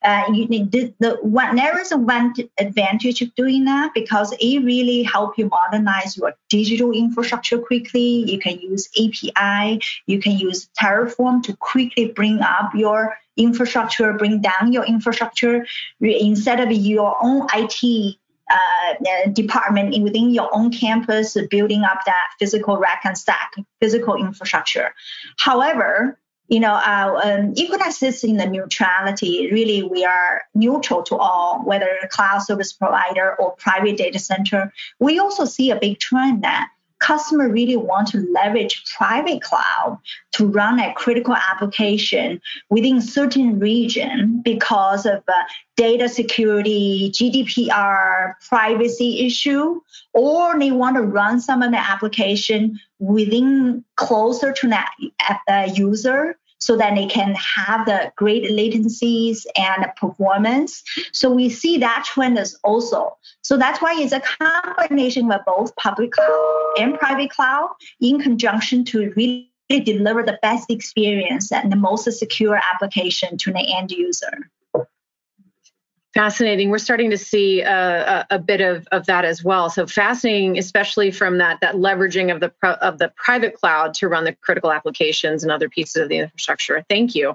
Uh, 0.02 0.24
you 0.32 0.46
the, 0.66 0.92
the 1.00 1.16
one, 1.22 1.56
there 1.56 1.78
is 1.80 1.94
one 1.94 2.34
advantage 2.58 3.22
of 3.22 3.34
doing 3.34 3.64
that 3.64 3.92
because 3.94 4.32
it 4.38 4.58
really 4.60 5.02
help 5.02 5.38
you 5.38 5.48
modernize 5.48 6.16
your 6.16 6.34
digital 6.48 6.92
infrastructure 6.92 7.58
quickly. 7.58 8.30
You 8.30 8.38
can 8.38 8.58
use 8.58 8.88
API, 8.98 9.80
you 10.06 10.20
can 10.20 10.32
use 10.32 10.68
Terraform 10.80 11.41
to 11.42 11.56
quickly 11.56 12.06
bring 12.06 12.40
up 12.40 12.72
your 12.74 13.16
infrastructure, 13.36 14.12
bring 14.12 14.40
down 14.40 14.72
your 14.72 14.84
infrastructure 14.84 15.66
instead 16.00 16.60
of 16.60 16.70
your 16.70 17.16
own 17.22 17.46
IT 17.54 18.16
uh, 18.50 19.28
department 19.32 20.02
within 20.02 20.30
your 20.30 20.54
own 20.54 20.70
campus 20.70 21.36
building 21.50 21.82
up 21.84 22.00
that 22.04 22.28
physical 22.38 22.76
rack 22.76 23.02
and 23.04 23.16
stack, 23.16 23.54
physical 23.80 24.14
infrastructure. 24.14 24.94
However, 25.38 26.18
you 26.48 26.60
know, 26.60 26.74
uh, 26.74 27.20
um, 27.24 27.54
Equinix 27.54 27.92
sits 27.92 28.24
in 28.24 28.36
the 28.36 28.46
neutrality. 28.46 29.50
Really, 29.50 29.82
we 29.82 30.04
are 30.04 30.42
neutral 30.54 31.02
to 31.04 31.16
all, 31.16 31.60
whether 31.64 31.88
cloud 32.10 32.40
service 32.40 32.74
provider 32.74 33.34
or 33.36 33.52
private 33.52 33.96
data 33.96 34.18
center. 34.18 34.70
We 34.98 35.18
also 35.18 35.46
see 35.46 35.70
a 35.70 35.76
big 35.76 35.98
trend 35.98 36.44
that 36.44 36.68
customer 37.02 37.48
really 37.48 37.76
want 37.76 38.06
to 38.08 38.18
leverage 38.32 38.84
private 38.96 39.42
cloud 39.42 39.98
to 40.32 40.46
run 40.46 40.78
a 40.78 40.94
critical 40.94 41.34
application 41.34 42.40
within 42.70 43.00
certain 43.00 43.58
region 43.58 44.40
because 44.42 45.04
of 45.04 45.22
uh, 45.28 45.32
data 45.76 46.08
security, 46.08 47.10
GDPR, 47.12 48.34
privacy 48.48 49.26
issue, 49.26 49.80
or 50.14 50.58
they 50.58 50.70
want 50.70 50.96
to 50.96 51.02
run 51.02 51.40
some 51.40 51.60
of 51.60 51.72
the 51.72 51.78
application 51.78 52.78
within 53.00 53.84
closer 53.96 54.52
to 54.52 54.68
that 54.68 54.92
uh, 55.48 55.68
user 55.74 56.38
so 56.62 56.76
that 56.76 56.94
they 56.94 57.06
can 57.06 57.34
have 57.34 57.84
the 57.86 58.12
great 58.14 58.44
latencies 58.44 59.44
and 59.56 59.84
performance. 59.96 60.84
So 61.12 61.28
we 61.28 61.48
see 61.48 61.76
that 61.78 62.04
trend 62.06 62.38
is 62.38 62.56
also. 62.62 63.16
So 63.42 63.56
that's 63.56 63.82
why 63.82 63.96
it's 63.98 64.12
a 64.12 64.20
combination 64.20 65.32
of 65.32 65.40
both 65.44 65.74
public 65.74 66.12
cloud 66.12 66.74
and 66.78 66.96
private 67.00 67.30
cloud 67.30 67.70
in 68.00 68.20
conjunction 68.20 68.84
to 68.86 69.12
really 69.16 69.50
deliver 69.68 70.22
the 70.22 70.38
best 70.40 70.70
experience 70.70 71.50
and 71.50 71.72
the 71.72 71.76
most 71.76 72.04
secure 72.12 72.60
application 72.72 73.36
to 73.38 73.52
the 73.52 73.74
end 73.76 73.90
user. 73.90 74.48
Fascinating. 76.14 76.68
We're 76.68 76.76
starting 76.76 77.08
to 77.10 77.16
see 77.16 77.62
a, 77.62 78.26
a, 78.30 78.38
bit 78.38 78.60
of, 78.60 78.86
of 78.92 79.06
that 79.06 79.24
as 79.24 79.42
well. 79.42 79.70
So 79.70 79.86
fascinating, 79.86 80.58
especially 80.58 81.10
from 81.10 81.38
that 81.38 81.60
that 81.62 81.76
leveraging 81.76 82.30
of 82.30 82.40
the 82.40 82.52
of 82.82 82.98
the 82.98 83.10
private 83.16 83.54
cloud 83.54 83.94
to 83.94 84.08
run 84.08 84.24
the 84.24 84.34
critical 84.34 84.70
applications 84.70 85.42
and 85.42 85.50
other 85.50 85.70
pieces 85.70 85.96
of 86.02 86.10
the 86.10 86.18
infrastructure. 86.18 86.84
Thank 86.90 87.14
you. 87.14 87.34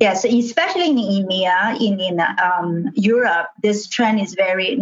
Yes, 0.00 0.24
especially 0.24 0.90
in 0.90 0.96
EMEA, 0.96 1.80
in, 1.80 2.00
in 2.00 2.20
um, 2.42 2.90
Europe, 2.94 3.50
this 3.62 3.86
trend 3.86 4.20
is 4.20 4.34
very 4.34 4.78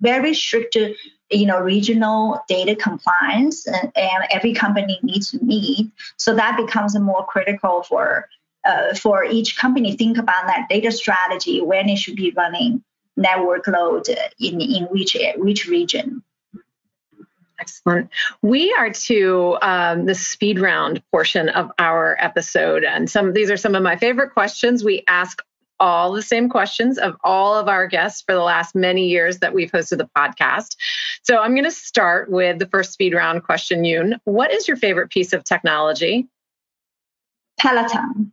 very 0.00 0.34
strict, 0.34 0.76
you 0.76 1.46
know, 1.46 1.58
regional 1.58 2.40
data 2.48 2.76
compliance, 2.76 3.66
and, 3.66 3.90
and 3.96 4.24
every 4.30 4.52
company 4.52 5.00
needs 5.02 5.32
to 5.32 5.42
meet. 5.42 5.90
So 6.18 6.36
that 6.36 6.56
becomes 6.56 6.96
more 7.00 7.26
critical 7.26 7.82
for 7.82 8.28
uh, 8.64 8.94
for 8.94 9.24
each 9.24 9.56
company 9.56 9.96
think 9.96 10.18
about 10.18 10.46
that 10.46 10.66
data 10.68 10.90
strategy 10.92 11.60
when 11.60 11.88
it 11.88 11.96
should 11.96 12.16
be 12.16 12.32
running 12.36 12.82
network 13.16 13.66
load 13.66 14.08
in, 14.38 14.60
in 14.60 14.84
which 14.84 15.16
which 15.36 15.66
region. 15.66 16.22
Excellent. 17.60 18.10
We 18.40 18.72
are 18.78 18.90
to 18.90 19.58
um, 19.62 20.06
the 20.06 20.14
speed 20.14 20.60
round 20.60 21.02
portion 21.10 21.48
of 21.48 21.72
our 21.78 22.16
episode, 22.20 22.84
and 22.84 23.10
some 23.10 23.32
these 23.32 23.50
are 23.50 23.56
some 23.56 23.74
of 23.74 23.82
my 23.82 23.96
favorite 23.96 24.32
questions. 24.32 24.84
We 24.84 25.02
ask 25.08 25.42
all 25.80 26.12
the 26.12 26.22
same 26.22 26.48
questions 26.48 26.98
of 26.98 27.16
all 27.22 27.54
of 27.54 27.68
our 27.68 27.86
guests 27.86 28.22
for 28.22 28.34
the 28.34 28.42
last 28.42 28.74
many 28.74 29.08
years 29.08 29.38
that 29.38 29.54
we've 29.54 29.70
hosted 29.70 29.98
the 29.98 30.08
podcast. 30.16 30.76
So 31.22 31.38
I'm 31.38 31.52
going 31.52 31.64
to 31.64 31.70
start 31.70 32.30
with 32.30 32.58
the 32.58 32.66
first 32.66 32.92
speed 32.92 33.14
round 33.14 33.44
question, 33.44 33.84
Yun. 33.84 34.20
What 34.24 34.52
is 34.52 34.66
your 34.66 34.76
favorite 34.76 35.10
piece 35.10 35.32
of 35.32 35.44
technology? 35.44 36.28
Peloton 37.60 38.32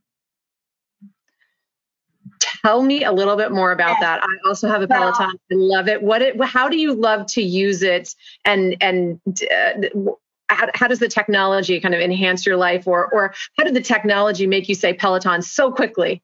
tell 2.40 2.82
me 2.82 3.04
a 3.04 3.12
little 3.12 3.36
bit 3.36 3.52
more 3.52 3.72
about 3.72 4.00
that. 4.00 4.24
I 4.24 4.28
also 4.48 4.68
have 4.68 4.82
a 4.82 4.88
Peloton. 4.88 5.32
I 5.52 5.56
love 5.56 5.88
it. 5.88 6.02
What 6.02 6.22
it? 6.22 6.42
How 6.44 6.70
do 6.70 6.78
you 6.78 6.94
love 6.94 7.26
to 7.28 7.42
use 7.42 7.84
it? 7.84 8.14
And 8.44 8.76
and 8.82 9.20
uh, 9.28 10.14
how, 10.50 10.68
how, 10.74 10.88
does 10.88 11.00
the 11.00 11.08
technology 11.08 11.80
kind 11.80 11.96
of 11.96 12.02
enhance 12.02 12.46
your 12.46 12.58
life, 12.58 12.88
or 12.88 13.08
or 13.14 13.34
how 13.58 13.64
did 13.64 13.74
the 13.74 13.82
technology 13.82 14.48
make 14.48 14.70
you 14.70 14.76
say 14.76 14.94
Peloton 14.94 15.42
so 15.42 15.72
quickly? 15.72 16.22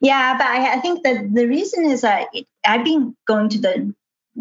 Yeah, 0.00 0.36
but 0.38 0.46
I, 0.46 0.74
I 0.74 0.80
think 0.80 1.02
that 1.04 1.34
the 1.34 1.46
reason 1.46 1.84
is 1.84 2.00
that 2.00 2.28
I've 2.64 2.84
been 2.84 3.14
going 3.26 3.50
to 3.50 3.60
the 3.60 3.94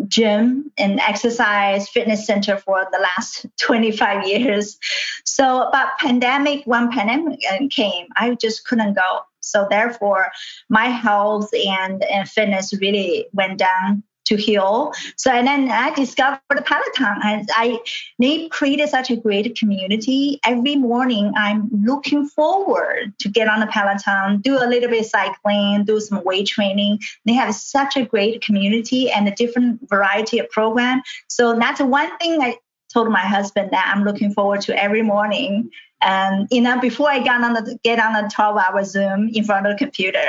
gym 0.08 0.72
and 0.78 1.00
exercise 1.00 1.90
fitness 1.90 2.26
center 2.26 2.58
for 2.58 2.88
the 2.92 3.00
last 3.00 3.46
25 3.60 4.28
years. 4.28 4.78
So, 5.26 5.70
but 5.72 5.98
pandemic, 6.00 6.64
when 6.66 6.92
pandemic 6.92 7.40
came, 7.72 8.08
I 8.16 8.36
just 8.36 8.66
couldn't 8.66 8.94
go. 8.94 9.22
So 9.50 9.68
therefore, 9.70 10.30
my 10.70 10.86
health 10.86 11.50
and, 11.54 12.04
and 12.04 12.30
fitness 12.30 12.74
really 12.80 13.27
went 13.34 13.58
down 13.58 14.04
to 14.27 14.36
heal. 14.36 14.92
So 15.16 15.32
and 15.32 15.48
then 15.48 15.72
I 15.72 15.94
discovered 15.94 16.42
Peloton 16.50 17.18
and 17.24 17.50
I 17.56 17.80
they 18.20 18.50
created 18.50 18.89
such 18.89 19.10
a 19.10 19.16
great 19.16 19.58
community. 19.58 20.39
Every 20.44 20.75
morning 20.75 21.32
I'm 21.36 21.70
looking 21.72 22.27
forward 22.27 23.13
to 23.20 23.30
get 23.30 23.48
on 23.48 23.62
the 23.62 23.68
Peloton, 23.68 24.42
do 24.42 24.58
a 24.58 24.68
little 24.68 24.89
bit 24.89 25.01
of 25.01 25.06
cycling, 25.06 25.86
do 25.86 26.00
some 26.00 26.24
weight 26.24 26.48
training. 26.48 27.00
They 27.25 27.34
have 27.34 27.56
such 27.56 27.96
a 27.96 28.06
great 28.06 28.42
community 28.42 29.10
and 29.10 29.27
a 29.27 29.32
different 29.32 29.88
variety 29.89 30.39
of 30.39 30.50
program. 30.50 31.01
So 31.30 31.58
that's 31.58 31.80
one 31.80 32.16
thing 32.18 32.42
I 32.42 32.58
told 32.94 33.10
my 33.10 33.20
husband 33.20 33.72
that 33.72 33.92
I'm 33.94 34.04
looking 34.04 34.34
forward 34.34 34.62
to 34.62 34.82
every 34.82 35.01
morning. 35.01 35.70
And 36.01 36.48
you 36.51 36.62
know, 36.62 36.80
before 36.80 37.10
I 37.10 37.20
got 37.20 37.44
on 37.44 37.54
the 37.54 37.77
get 37.84 38.00
on 38.00 38.16
a 38.16 38.30
12 38.30 38.58
hour 38.58 38.84
Zoom 38.84 39.30
in 39.34 39.44
front 39.44 39.66
of 39.66 39.74
the 39.74 39.77
computer. 39.77 40.24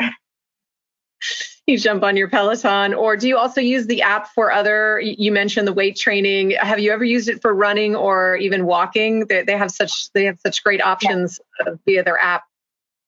You 1.67 1.77
jump 1.77 2.03
on 2.03 2.17
your 2.17 2.31
Peloton, 2.31 2.95
or 2.95 3.15
do 3.15 3.29
you 3.29 3.37
also 3.37 3.61
use 3.61 3.87
the 3.87 4.01
app 4.01 4.29
for 4.29 4.51
other? 4.51 4.99
You 5.01 5.31
mentioned 5.31 5.69
the 5.69 5.73
weight 5.75 5.97
training. 5.97 6.53
Have 6.53 6.79
you 6.79 6.91
ever 6.93 7.05
used 7.05 7.29
it 7.29 7.43
for 7.43 7.55
running 7.55 7.95
or 7.95 8.37
even 8.37 8.65
walking? 8.65 9.27
They, 9.27 9.43
they 9.43 9.55
have 9.55 9.71
such 9.71 10.11
they 10.15 10.25
have 10.25 10.39
such 10.41 10.65
great 10.65 10.81
options 10.81 11.39
yeah. 11.61 11.75
via 11.85 12.05
their 12.05 12.19
app. 12.19 12.45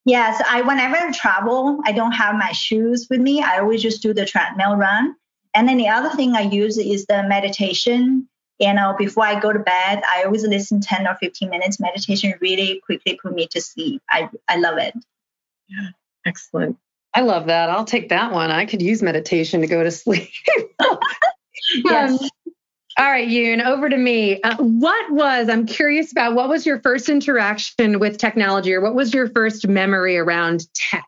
Yes, 0.05 0.43
I 0.47 0.61
whenever 0.61 0.97
I 0.97 1.11
travel, 1.13 1.81
I 1.87 1.93
don't 1.93 2.13
have 2.13 2.35
my 2.35 2.53
shoes 2.53 3.07
with 3.09 3.21
me. 3.21 3.43
I 3.43 3.61
always 3.61 3.81
just 3.81 4.03
do 4.03 4.13
the 4.13 4.27
treadmill 4.27 4.77
run. 4.77 5.15
And 5.55 5.67
then 5.67 5.79
the 5.79 5.89
other 5.89 6.11
thing 6.11 6.35
I 6.35 6.43
use 6.43 6.77
is 6.77 7.07
the 7.07 7.23
meditation 7.23 8.29
you 8.61 8.75
know, 8.75 8.95
before 8.99 9.25
I 9.25 9.41
go 9.41 9.53
to 9.53 9.59
bed, 9.59 10.03
I 10.09 10.25
always 10.25 10.47
listen 10.47 10.81
10 10.81 11.07
or 11.07 11.17
15 11.17 11.49
minutes 11.49 11.81
meditation 11.81 12.35
really 12.41 12.81
quickly 12.85 13.19
put 13.21 13.35
me 13.35 13.47
to 13.49 13.61
sleep. 13.61 14.03
I, 14.11 14.29
I 14.49 14.57
love 14.57 14.77
it. 14.77 14.95
Yeah, 15.69 15.89
excellent. 16.27 16.77
I 17.15 17.23
love 17.23 17.47
that. 17.47 17.71
I'll 17.71 17.87
take 17.87 18.11
that 18.11 18.33
one. 18.33 18.51
I 18.51 18.67
could 18.67 18.83
use 18.83 19.03
meditation 19.03 19.63
to 19.63 19.67
go 19.67 19.83
to 19.83 19.91
sleep. 19.91 20.29
yes. 21.85 22.23
Um, 22.23 22.29
all 22.99 23.11
right, 23.11 23.27
Yun, 23.27 23.63
over 23.63 23.89
to 23.89 23.97
me. 23.97 24.43
Uh, 24.43 24.57
what 24.59 25.11
was, 25.11 25.49
I'm 25.49 25.65
curious 25.65 26.13
about, 26.13 26.35
what 26.35 26.51
was 26.51 26.67
your 26.67 26.81
first 26.83 27.09
interaction 27.09 27.99
with 27.99 28.19
technology 28.19 28.75
or 28.75 28.83
what 28.83 28.95
was 28.95 29.15
your 29.15 29.31
first 29.31 29.67
memory 29.67 30.19
around 30.19 30.67
tech? 30.75 31.07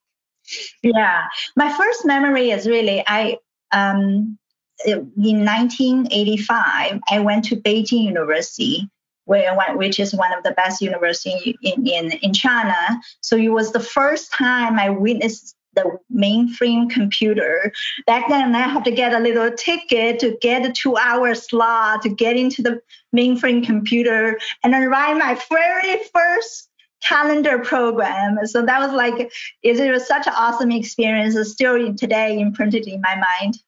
Yeah, 0.82 1.24
my 1.54 1.70
first 1.76 2.06
memory 2.06 2.50
is 2.50 2.66
really, 2.66 3.04
I, 3.06 3.36
um, 3.72 4.38
in 4.84 5.44
1985, 5.44 7.00
I 7.10 7.18
went 7.20 7.44
to 7.46 7.56
Beijing 7.56 8.04
University, 8.04 8.88
where, 9.24 9.54
which 9.76 10.00
is 10.00 10.14
one 10.14 10.32
of 10.32 10.42
the 10.44 10.52
best 10.52 10.80
universities 10.80 11.56
in, 11.62 11.86
in, 11.86 12.12
in 12.12 12.32
China. 12.32 12.76
So 13.20 13.36
it 13.36 13.48
was 13.48 13.72
the 13.72 13.80
first 13.80 14.32
time 14.32 14.78
I 14.78 14.90
witnessed 14.90 15.56
the 15.74 15.98
mainframe 16.14 16.90
computer. 16.90 17.72
Back 18.06 18.28
then, 18.28 18.54
I 18.54 18.68
had 18.68 18.84
to 18.84 18.90
get 18.90 19.14
a 19.14 19.18
little 19.18 19.50
ticket 19.52 20.20
to 20.20 20.36
get 20.40 20.66
a 20.66 20.72
two 20.72 20.96
hour 20.96 21.34
slot 21.34 22.02
to 22.02 22.08
get 22.08 22.36
into 22.36 22.62
the 22.62 22.80
mainframe 23.14 23.64
computer 23.64 24.38
and 24.62 24.72
then 24.72 24.88
write 24.88 25.16
my 25.16 25.40
very 25.50 26.02
first 26.12 26.68
calendar 27.02 27.58
program. 27.58 28.38
So 28.46 28.64
that 28.64 28.80
was 28.80 28.92
like, 28.92 29.32
it 29.62 29.90
was 29.90 30.06
such 30.06 30.26
an 30.26 30.34
awesome 30.36 30.70
experience. 30.70 31.34
It's 31.34 31.52
still 31.52 31.94
today 31.94 32.38
imprinted 32.38 32.86
in 32.86 33.00
my 33.00 33.16
mind. 33.16 33.58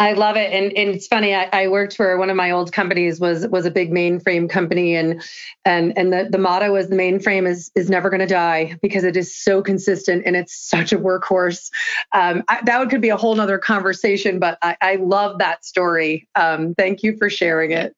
I 0.00 0.12
love 0.12 0.36
it, 0.36 0.52
and, 0.52 0.66
and 0.76 0.90
it's 0.90 1.08
funny. 1.08 1.34
I, 1.34 1.48
I, 1.52 1.66
worked 1.66 1.96
for 1.96 2.16
one 2.18 2.30
of 2.30 2.36
my 2.36 2.52
old 2.52 2.72
companies 2.72 3.18
was 3.18 3.48
was 3.48 3.66
a 3.66 3.70
big 3.70 3.90
mainframe 3.90 4.48
company, 4.48 4.94
and 4.94 5.20
and 5.64 5.96
and 5.98 6.12
the, 6.12 6.28
the 6.30 6.38
motto 6.38 6.72
was 6.72 6.88
the 6.88 6.94
mainframe 6.94 7.48
is 7.48 7.72
is 7.74 7.90
never 7.90 8.08
going 8.08 8.20
to 8.20 8.26
die 8.26 8.78
because 8.80 9.02
it 9.02 9.16
is 9.16 9.34
so 9.34 9.60
consistent 9.60 10.22
and 10.24 10.36
it's 10.36 10.56
such 10.56 10.92
a 10.92 10.98
workhorse. 10.98 11.70
Um, 12.12 12.44
I, 12.46 12.60
that 12.64 12.90
could 12.90 13.00
be 13.00 13.08
a 13.08 13.16
whole 13.16 13.34
nother 13.34 13.58
conversation, 13.58 14.38
but 14.38 14.56
I, 14.62 14.76
I 14.80 14.96
love 14.96 15.38
that 15.38 15.64
story. 15.64 16.28
Um, 16.36 16.74
thank 16.76 17.02
you 17.02 17.16
for 17.16 17.28
sharing 17.28 17.72
it. 17.72 17.96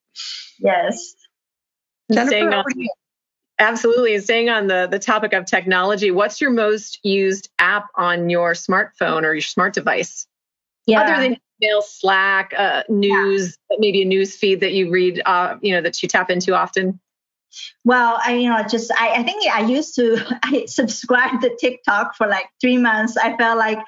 Yes, 0.59 1.14
Jennifer, 2.11 2.50
on, 2.50 2.64
absolutely. 3.59 4.19
Staying 4.21 4.49
on 4.49 4.69
the 4.69 4.88
the 4.90 4.99
topic 4.99 5.35
of 5.35 5.45
technology, 5.45 6.11
what's 6.11 6.40
your 6.40 6.50
most 6.50 6.99
used 7.02 7.50
app 7.59 7.88
on 7.95 8.30
your 8.30 8.54
smartphone 8.54 9.25
or 9.25 9.35
your 9.35 9.42
smart 9.42 9.75
device? 9.75 10.26
Yeah. 10.87 11.02
Other 11.02 11.21
than 11.21 11.37
email, 11.62 11.83
Slack, 11.83 12.52
uh, 12.57 12.83
news, 12.88 13.59
yeah. 13.70 13.77
maybe 13.79 14.03
a 14.03 14.05
news 14.05 14.37
feed 14.37 14.61
that 14.61 14.73
you 14.73 14.90
read, 14.90 15.23
uh, 15.25 15.57
you 15.61 15.75
know, 15.75 15.81
that 15.81 16.03
you 16.03 16.09
tap 16.09 16.31
into 16.31 16.55
often? 16.55 17.01
Well, 17.85 18.20
I 18.25 18.35
you 18.35 18.49
know 18.49 18.62
just 18.68 18.92
I, 18.92 19.11
I 19.16 19.23
think 19.23 19.51
I 19.53 19.62
used 19.62 19.94
to 19.96 20.18
I 20.42 20.66
to 21.40 21.57
TikTok 21.59 22.14
for 22.14 22.27
like 22.27 22.46
three 22.61 22.79
months. 22.79 23.16
I 23.16 23.37
felt 23.37 23.59
like 23.59 23.79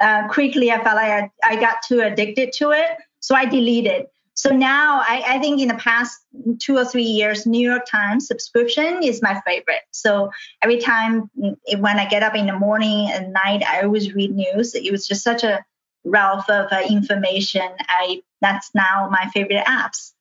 uh, 0.00 0.28
quickly 0.28 0.70
I 0.70 0.82
felt 0.82 0.96
like 0.96 1.30
I, 1.42 1.52
I 1.52 1.56
got 1.56 1.76
too 1.86 2.00
addicted 2.00 2.52
to 2.54 2.70
it, 2.70 2.90
so 3.20 3.34
I 3.34 3.44
deleted. 3.44 4.06
So 4.34 4.50
now 4.50 5.00
I, 5.00 5.24
I 5.26 5.38
think 5.40 5.60
in 5.60 5.66
the 5.66 5.74
past 5.74 6.16
two 6.60 6.76
or 6.76 6.84
three 6.84 7.02
years, 7.02 7.44
New 7.44 7.68
York 7.68 7.86
Times 7.90 8.28
subscription 8.28 9.02
is 9.02 9.20
my 9.20 9.40
favorite. 9.44 9.82
So 9.90 10.30
every 10.62 10.78
time 10.78 11.28
mm, 11.36 11.56
when 11.80 11.98
I 11.98 12.08
get 12.08 12.22
up 12.22 12.36
in 12.36 12.46
the 12.46 12.52
morning 12.52 13.10
and 13.10 13.32
night, 13.32 13.64
I 13.66 13.82
always 13.82 14.14
read 14.14 14.30
news. 14.30 14.76
It 14.76 14.92
was 14.92 15.08
just 15.08 15.24
such 15.24 15.42
a 15.42 15.64
wealth 16.08 16.48
of 16.48 16.72
uh, 16.72 16.82
information. 16.88 17.68
I 17.88 18.22
that's 18.40 18.70
now 18.74 19.08
my 19.10 19.28
favorite 19.32 19.64
apps. 19.64 20.12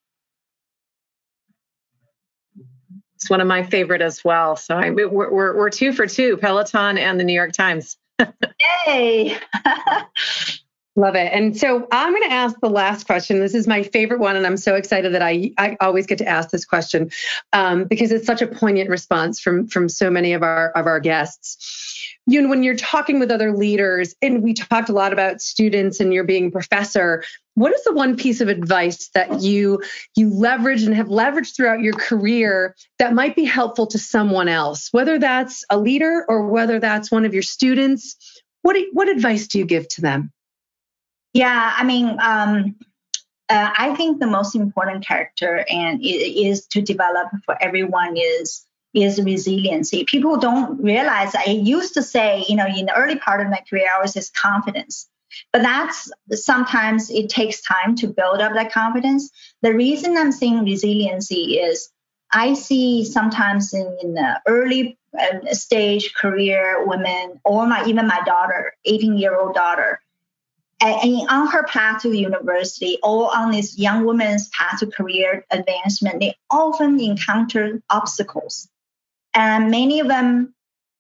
It's 3.16 3.30
one 3.30 3.42
of 3.42 3.48
my 3.48 3.64
favorite 3.64 4.02
as 4.02 4.24
well. 4.24 4.56
So 4.56 4.78
I, 4.78 4.92
we're, 4.92 5.10
we're, 5.10 5.58
we're 5.58 5.70
two 5.72 5.92
for 5.92 6.06
two, 6.06 6.38
Peloton 6.38 7.00
and 7.00 7.20
the 7.20 7.24
New 7.24 7.34
York 7.34 7.52
Times. 7.52 7.98
Yay! 8.88 9.38
Love 10.98 11.14
it. 11.14 11.32
And 11.32 11.56
so 11.56 11.88
I'm 11.92 12.12
going 12.12 12.28
to 12.28 12.34
ask 12.34 12.60
the 12.60 12.72
last 12.72 13.06
question. 13.06 13.40
This 13.40 13.54
is 13.54 13.68
my 13.68 13.84
favorite 13.84 14.20
one, 14.20 14.36
and 14.36 14.48
I'm 14.48 14.58
so 14.58 14.74
excited 14.74 15.14
that 15.14 15.22
I, 15.22 15.52
I 15.56 15.78
always 15.80 16.08
get 16.08 16.18
to 16.18 16.28
ask 16.28 16.50
this 16.50 16.66
question 16.66 17.12
um, 17.54 17.84
because 17.84 18.12
it's 18.12 18.26
such 18.26 18.42
a 18.42 18.48
poignant 18.48 18.90
response 18.90 19.40
from 19.40 19.68
from 19.68 19.90
so 19.90 20.10
many 20.10 20.34
of 20.34 20.42
our 20.42 20.72
of 20.72 20.88
our 20.88 21.00
guests. 21.00 22.10
You 22.26 22.42
know, 22.42 22.50
when 22.50 22.64
you're 22.64 22.76
talking 22.76 23.20
with 23.20 23.30
other 23.30 23.56
leaders, 23.56 24.16
and 24.24 24.42
we 24.42 24.56
talked 24.56 24.90
a 24.90 24.94
lot 24.94 25.14
about 25.14 25.40
students, 25.40 26.00
and 26.00 26.12
you're 26.12 26.24
being 26.24 26.50
professor. 26.50 27.24
What 27.54 27.74
is 27.74 27.84
the 27.84 27.94
one 27.94 28.18
piece 28.18 28.42
of 28.42 28.48
advice 28.48 29.10
that 29.10 29.42
you 29.42 29.84
you 30.16 30.34
leverage 30.34 30.82
and 30.82 30.96
have 30.96 31.10
leveraged 31.10 31.56
throughout 31.56 31.82
your 31.82 31.94
career 31.94 32.76
that 32.98 33.14
might 33.14 33.36
be 33.36 33.46
helpful 33.46 33.86
to 33.86 34.00
someone 34.00 34.48
else, 34.48 34.90
whether 34.94 35.20
that's 35.20 35.64
a 35.70 35.78
leader 35.78 36.26
or 36.28 36.48
whether 36.48 36.80
that's 36.80 37.12
one 37.12 37.24
of 37.24 37.36
your 37.36 37.44
students? 37.44 38.16
What 38.64 38.76
what 38.94 39.10
advice 39.10 39.48
do 39.48 39.60
you 39.60 39.66
give 39.66 39.88
to 39.90 40.02
them? 40.02 40.32
Yeah, 41.38 41.76
I 41.78 41.84
mean, 41.84 42.18
um, 42.20 42.76
uh, 43.48 43.70
I 43.78 43.94
think 43.96 44.20
the 44.20 44.26
most 44.26 44.56
important 44.56 45.06
character 45.06 45.64
and 45.70 46.00
is 46.04 46.66
to 46.70 46.82
develop 46.82 47.28
for 47.46 47.56
everyone 47.62 48.18
is 48.18 48.66
is 48.96 49.22
resiliency. 49.22 50.04
People 50.06 50.38
don't 50.38 50.82
realize. 50.82 51.36
I 51.36 51.52
used 51.52 51.94
to 51.94 52.02
say, 52.02 52.44
you 52.50 52.56
know, 52.56 52.66
in 52.66 52.88
the 52.88 52.96
early 52.96 53.20
part 53.20 53.40
of 53.42 53.52
my 53.52 53.62
career, 53.70 53.86
I 53.96 54.02
was 54.02 54.14
just 54.14 54.34
confidence, 54.34 55.08
but 55.54 55.62
that's 55.62 56.12
sometimes 56.32 57.12
it 57.12 57.30
takes 57.30 57.62
time 57.62 57.96
to 57.98 58.08
build 58.08 58.42
up 58.42 58.56
that 58.56 58.72
confidence. 58.72 59.30
The 59.62 59.76
reason 59.76 60.18
I'm 60.18 60.32
saying 60.32 60.66
resiliency 60.66 61.60
is 61.60 61.92
I 62.32 62.56
see 62.56 63.06
sometimes 63.06 63.76
in, 63.76 63.96
in 64.02 64.16
the 64.16 64.42
early 64.48 64.98
uh, 65.16 65.54
stage 65.54 66.16
career 66.16 66.84
women 66.88 67.40
or 67.46 67.68
my 67.68 67.86
even 67.86 68.08
my 68.08 68.22
daughter, 68.26 68.74
18 68.86 69.20
year 69.20 69.40
old 69.40 69.54
daughter, 69.54 70.00
and 70.80 71.28
on 71.30 71.48
her 71.48 71.64
path 71.64 72.04
to 72.04 72.16
university 72.16 73.00
or 73.02 73.36
on 73.36 73.52
this 73.52 73.78
young 73.78 74.06
woman's 74.06 74.50
path 74.50 74.80
to 74.80 74.88
career 74.88 75.46
advancement, 75.50 76.20
they 76.20 76.36
often 76.52 77.00
encounter 77.00 77.82
obstacles. 77.90 78.70
And 79.34 79.72
many 79.72 80.00
of 80.00 80.08
them 80.08 80.54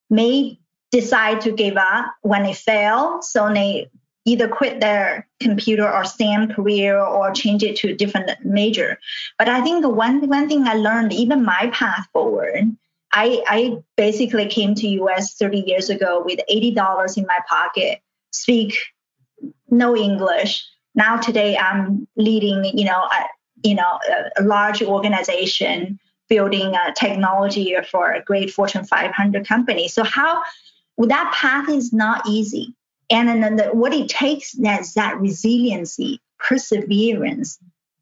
may 0.10 0.60
decide 0.92 1.42
to 1.42 1.52
give 1.52 1.78
up 1.78 2.06
when 2.22 2.44
they 2.44 2.54
fail. 2.54 3.22
So 3.22 3.54
they 3.54 3.90
either 4.26 4.48
quit 4.48 4.80
their 4.80 5.28
computer 5.40 5.90
or 5.90 6.04
STEM 6.04 6.54
career 6.54 7.00
or 7.00 7.32
change 7.32 7.64
it 7.64 7.78
to 7.78 7.90
a 7.92 7.96
different 7.96 8.30
major. 8.44 9.00
But 9.38 9.48
I 9.48 9.62
think 9.62 9.82
the 9.82 9.90
one, 9.90 10.28
one 10.28 10.50
thing 10.50 10.68
I 10.68 10.74
learned, 10.74 11.14
even 11.14 11.46
my 11.46 11.70
path 11.72 12.08
forward, 12.14 12.76
I, 13.14 13.44
I 13.48 13.78
basically 13.96 14.48
came 14.48 14.76
to 14.76 14.88
US 14.88 15.36
30 15.36 15.60
years 15.60 15.90
ago 15.90 16.24
with 16.26 16.40
$80 16.50 17.18
in 17.18 17.26
my 17.26 17.40
pocket, 17.48 18.00
speak 18.32 18.78
no 19.70 19.96
English. 19.96 20.66
Now 20.96 21.18
today 21.18 21.58
I'm 21.58 22.08
leading, 22.16 22.66
you 22.78 22.86
know, 22.86 23.04
a, 23.04 23.26
you 23.64 23.76
know, 23.76 24.00
a, 24.10 24.42
a 24.42 24.44
large 24.44 24.82
organization 24.82 26.00
building 26.30 26.76
a 26.76 26.94
technology 26.94 27.76
for 27.90 28.12
a 28.12 28.24
great 28.24 28.52
Fortune 28.52 28.84
500 28.84 29.48
company. 29.48 29.88
So 29.88 30.04
how 30.04 30.42
that 30.98 31.34
path 31.34 31.70
is 31.70 31.94
not 31.94 32.28
easy. 32.28 32.74
And 33.10 33.30
then 33.42 33.56
the, 33.56 33.66
what 33.66 33.94
it 33.94 34.10
takes 34.10 34.54
is 34.56 34.94
that 34.96 35.20
resiliency, 35.20 36.22
perseverance. 36.40 37.60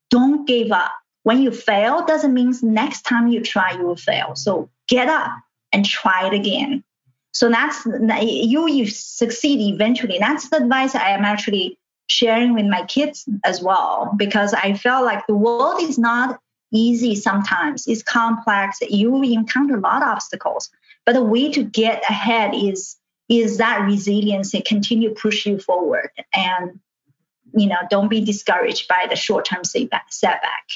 Don't 0.10 0.48
give 0.48 0.72
up. 0.72 0.92
When 1.24 1.42
you 1.42 1.52
fail, 1.52 2.06
doesn't 2.06 2.34
mean 2.34 2.54
next 2.62 3.04
time 3.04 3.28
you 3.28 3.42
try 3.42 3.72
you 3.74 3.84
will 3.84 3.96
fail. 3.96 4.36
So 4.36 4.70
get 4.88 5.08
up 5.08 5.32
and 5.72 5.86
try 5.86 6.28
it 6.28 6.34
again. 6.34 6.84
So 7.36 7.50
that's 7.50 7.86
you 7.86 8.70
you 8.70 8.88
succeed 8.88 9.60
eventually. 9.60 10.20
That's 10.20 10.48
the 10.50 10.56
advice 10.56 10.96
I 10.96 11.10
am 11.10 11.26
actually 11.26 11.78
sharing 12.08 12.54
with 12.54 12.66
my 12.66 12.86
kids 12.86 13.28
as 13.44 13.62
well 13.62 14.14
because 14.16 14.54
I 14.54 14.74
felt 14.76 15.04
like 15.04 15.28
the 15.28 15.36
world 15.36 15.82
is 15.82 15.98
not 15.98 16.40
easy 16.72 17.14
sometimes. 17.14 17.88
It's 17.88 18.02
complex. 18.02 18.78
You 18.82 19.22
encounter 19.22 19.76
a 19.76 19.82
lot 19.82 20.02
of 20.02 20.08
obstacles. 20.08 20.70
But 21.06 21.16
the 21.16 21.24
way 21.24 21.52
to 21.52 21.62
get 21.62 22.10
ahead 22.10 22.56
is 22.56 22.96
is 23.28 23.58
that 23.58 23.82
resilience 23.82 24.54
and 24.54 24.64
continue 24.64 25.14
push 25.14 25.46
you 25.46 25.60
forward 25.60 26.12
and 26.34 26.80
you 27.54 27.68
know 27.68 27.80
don't 27.90 28.08
be 28.08 28.24
discouraged 28.24 28.88
by 28.88 29.08
the 29.10 29.18
short-term 29.18 29.66
setback. 29.66 30.70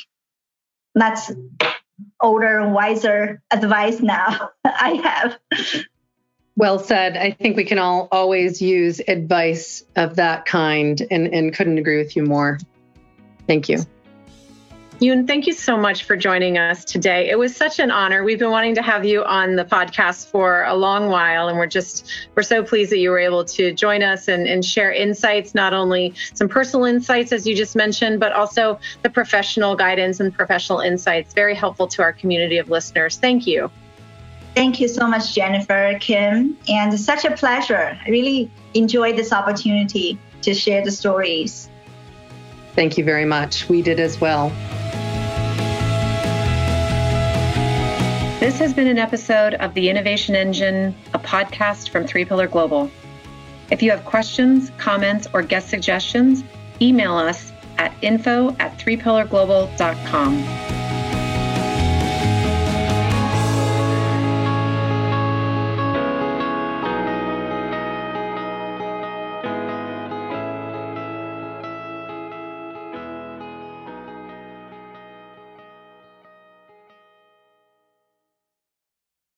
That's 0.94 1.32
older 2.20 2.60
and 2.60 2.74
wiser 2.74 3.42
advice 3.50 4.02
now 4.02 4.50
I 4.66 4.90
have. 5.08 5.40
Well 6.60 6.78
said. 6.78 7.16
I 7.16 7.32
think 7.32 7.56
we 7.56 7.64
can 7.64 7.80
all 7.80 8.10
always 8.12 8.62
use 8.62 9.00
advice 9.08 9.82
of 9.96 10.18
that 10.18 10.46
kind 10.46 11.02
and, 11.10 11.34
and 11.34 11.54
couldn't 11.54 11.78
agree 11.78 11.96
with 11.96 12.18
you 12.18 12.24
more. 12.24 12.60
Thank 13.48 13.70
you. 13.70 13.80
Yun, 15.00 15.26
thank 15.26 15.48
you 15.48 15.54
so 15.54 15.78
much 15.78 16.04
for 16.04 16.18
joining 16.18 16.58
us 16.58 16.84
today. 16.84 17.30
It 17.30 17.40
was 17.40 17.56
such 17.56 17.80
an 17.80 17.92
honor. 17.92 18.26
We've 18.26 18.38
been 18.38 18.52
wanting 18.52 18.76
to 18.76 18.82
have 18.82 19.06
you 19.06 19.24
on 19.24 19.56
the 19.56 19.64
podcast 19.64 20.32
for 20.32 20.66
a 20.66 20.76
long 20.76 21.08
while, 21.08 21.48
and 21.48 21.58
we're 21.58 21.66
just 21.66 22.12
we're 22.36 22.44
so 22.44 22.62
pleased 22.62 22.92
that 22.92 22.98
you 22.98 23.10
were 23.10 23.20
able 23.20 23.46
to 23.46 23.72
join 23.72 24.04
us 24.04 24.28
and, 24.28 24.46
and 24.46 24.66
share 24.66 24.92
insights, 24.92 25.56
not 25.56 25.74
only 25.74 26.14
some 26.34 26.50
personal 26.50 26.86
insights 26.86 27.32
as 27.32 27.48
you 27.48 27.56
just 27.56 27.78
mentioned, 27.78 28.20
but 28.20 28.34
also 28.34 28.78
the 29.02 29.10
professional 29.10 29.78
guidance 29.78 30.20
and 30.20 30.34
professional 30.34 30.82
insights. 30.82 31.34
Very 31.34 31.56
helpful 31.56 31.88
to 31.88 32.02
our 32.02 32.12
community 32.12 32.58
of 32.58 32.70
listeners. 32.70 33.18
Thank 33.18 33.48
you. 33.48 33.72
Thank 34.56 34.80
you 34.80 34.88
so 34.88 35.08
much, 35.08 35.34
Jennifer, 35.34 35.98
Kim, 36.00 36.58
and 36.68 37.00
such 37.00 37.24
a 37.26 37.32
pleasure. 37.32 37.98
I 38.06 38.10
really 38.10 38.52
enjoyed 38.74 39.16
this 39.16 39.32
opportunity 39.32 40.20
to 40.42 40.54
share 40.54 40.84
the 40.84 40.92
stories. 40.92 41.70
Thank 42.76 42.98
you 42.98 43.04
very 43.04 43.26
much. 43.26 43.70
We 43.70 43.82
did 43.82 44.00
as 44.00 44.20
well. 44.20 44.50
This 48.40 48.58
has 48.60 48.74
been 48.74 48.88
an 48.88 48.98
episode 48.98 49.56
of 49.56 49.74
The 49.74 49.90
Innovation 49.90 50.34
Engine, 50.36 50.96
a 51.14 51.20
podcast 51.20 51.90
from 51.90 52.08
Three 52.08 52.24
Pillar 52.26 52.48
Global. 52.48 52.90
If 53.70 53.84
you 53.84 53.92
have 53.92 54.06
questions, 54.06 54.72
comments, 54.78 55.28
or 55.34 55.44
guest 55.44 55.70
suggestions, 55.70 56.44
email 56.82 57.16
us 57.16 57.52
at 57.78 57.94
info 58.02 58.56
at 58.60 58.78
threepillarglobal.com. 58.80 60.69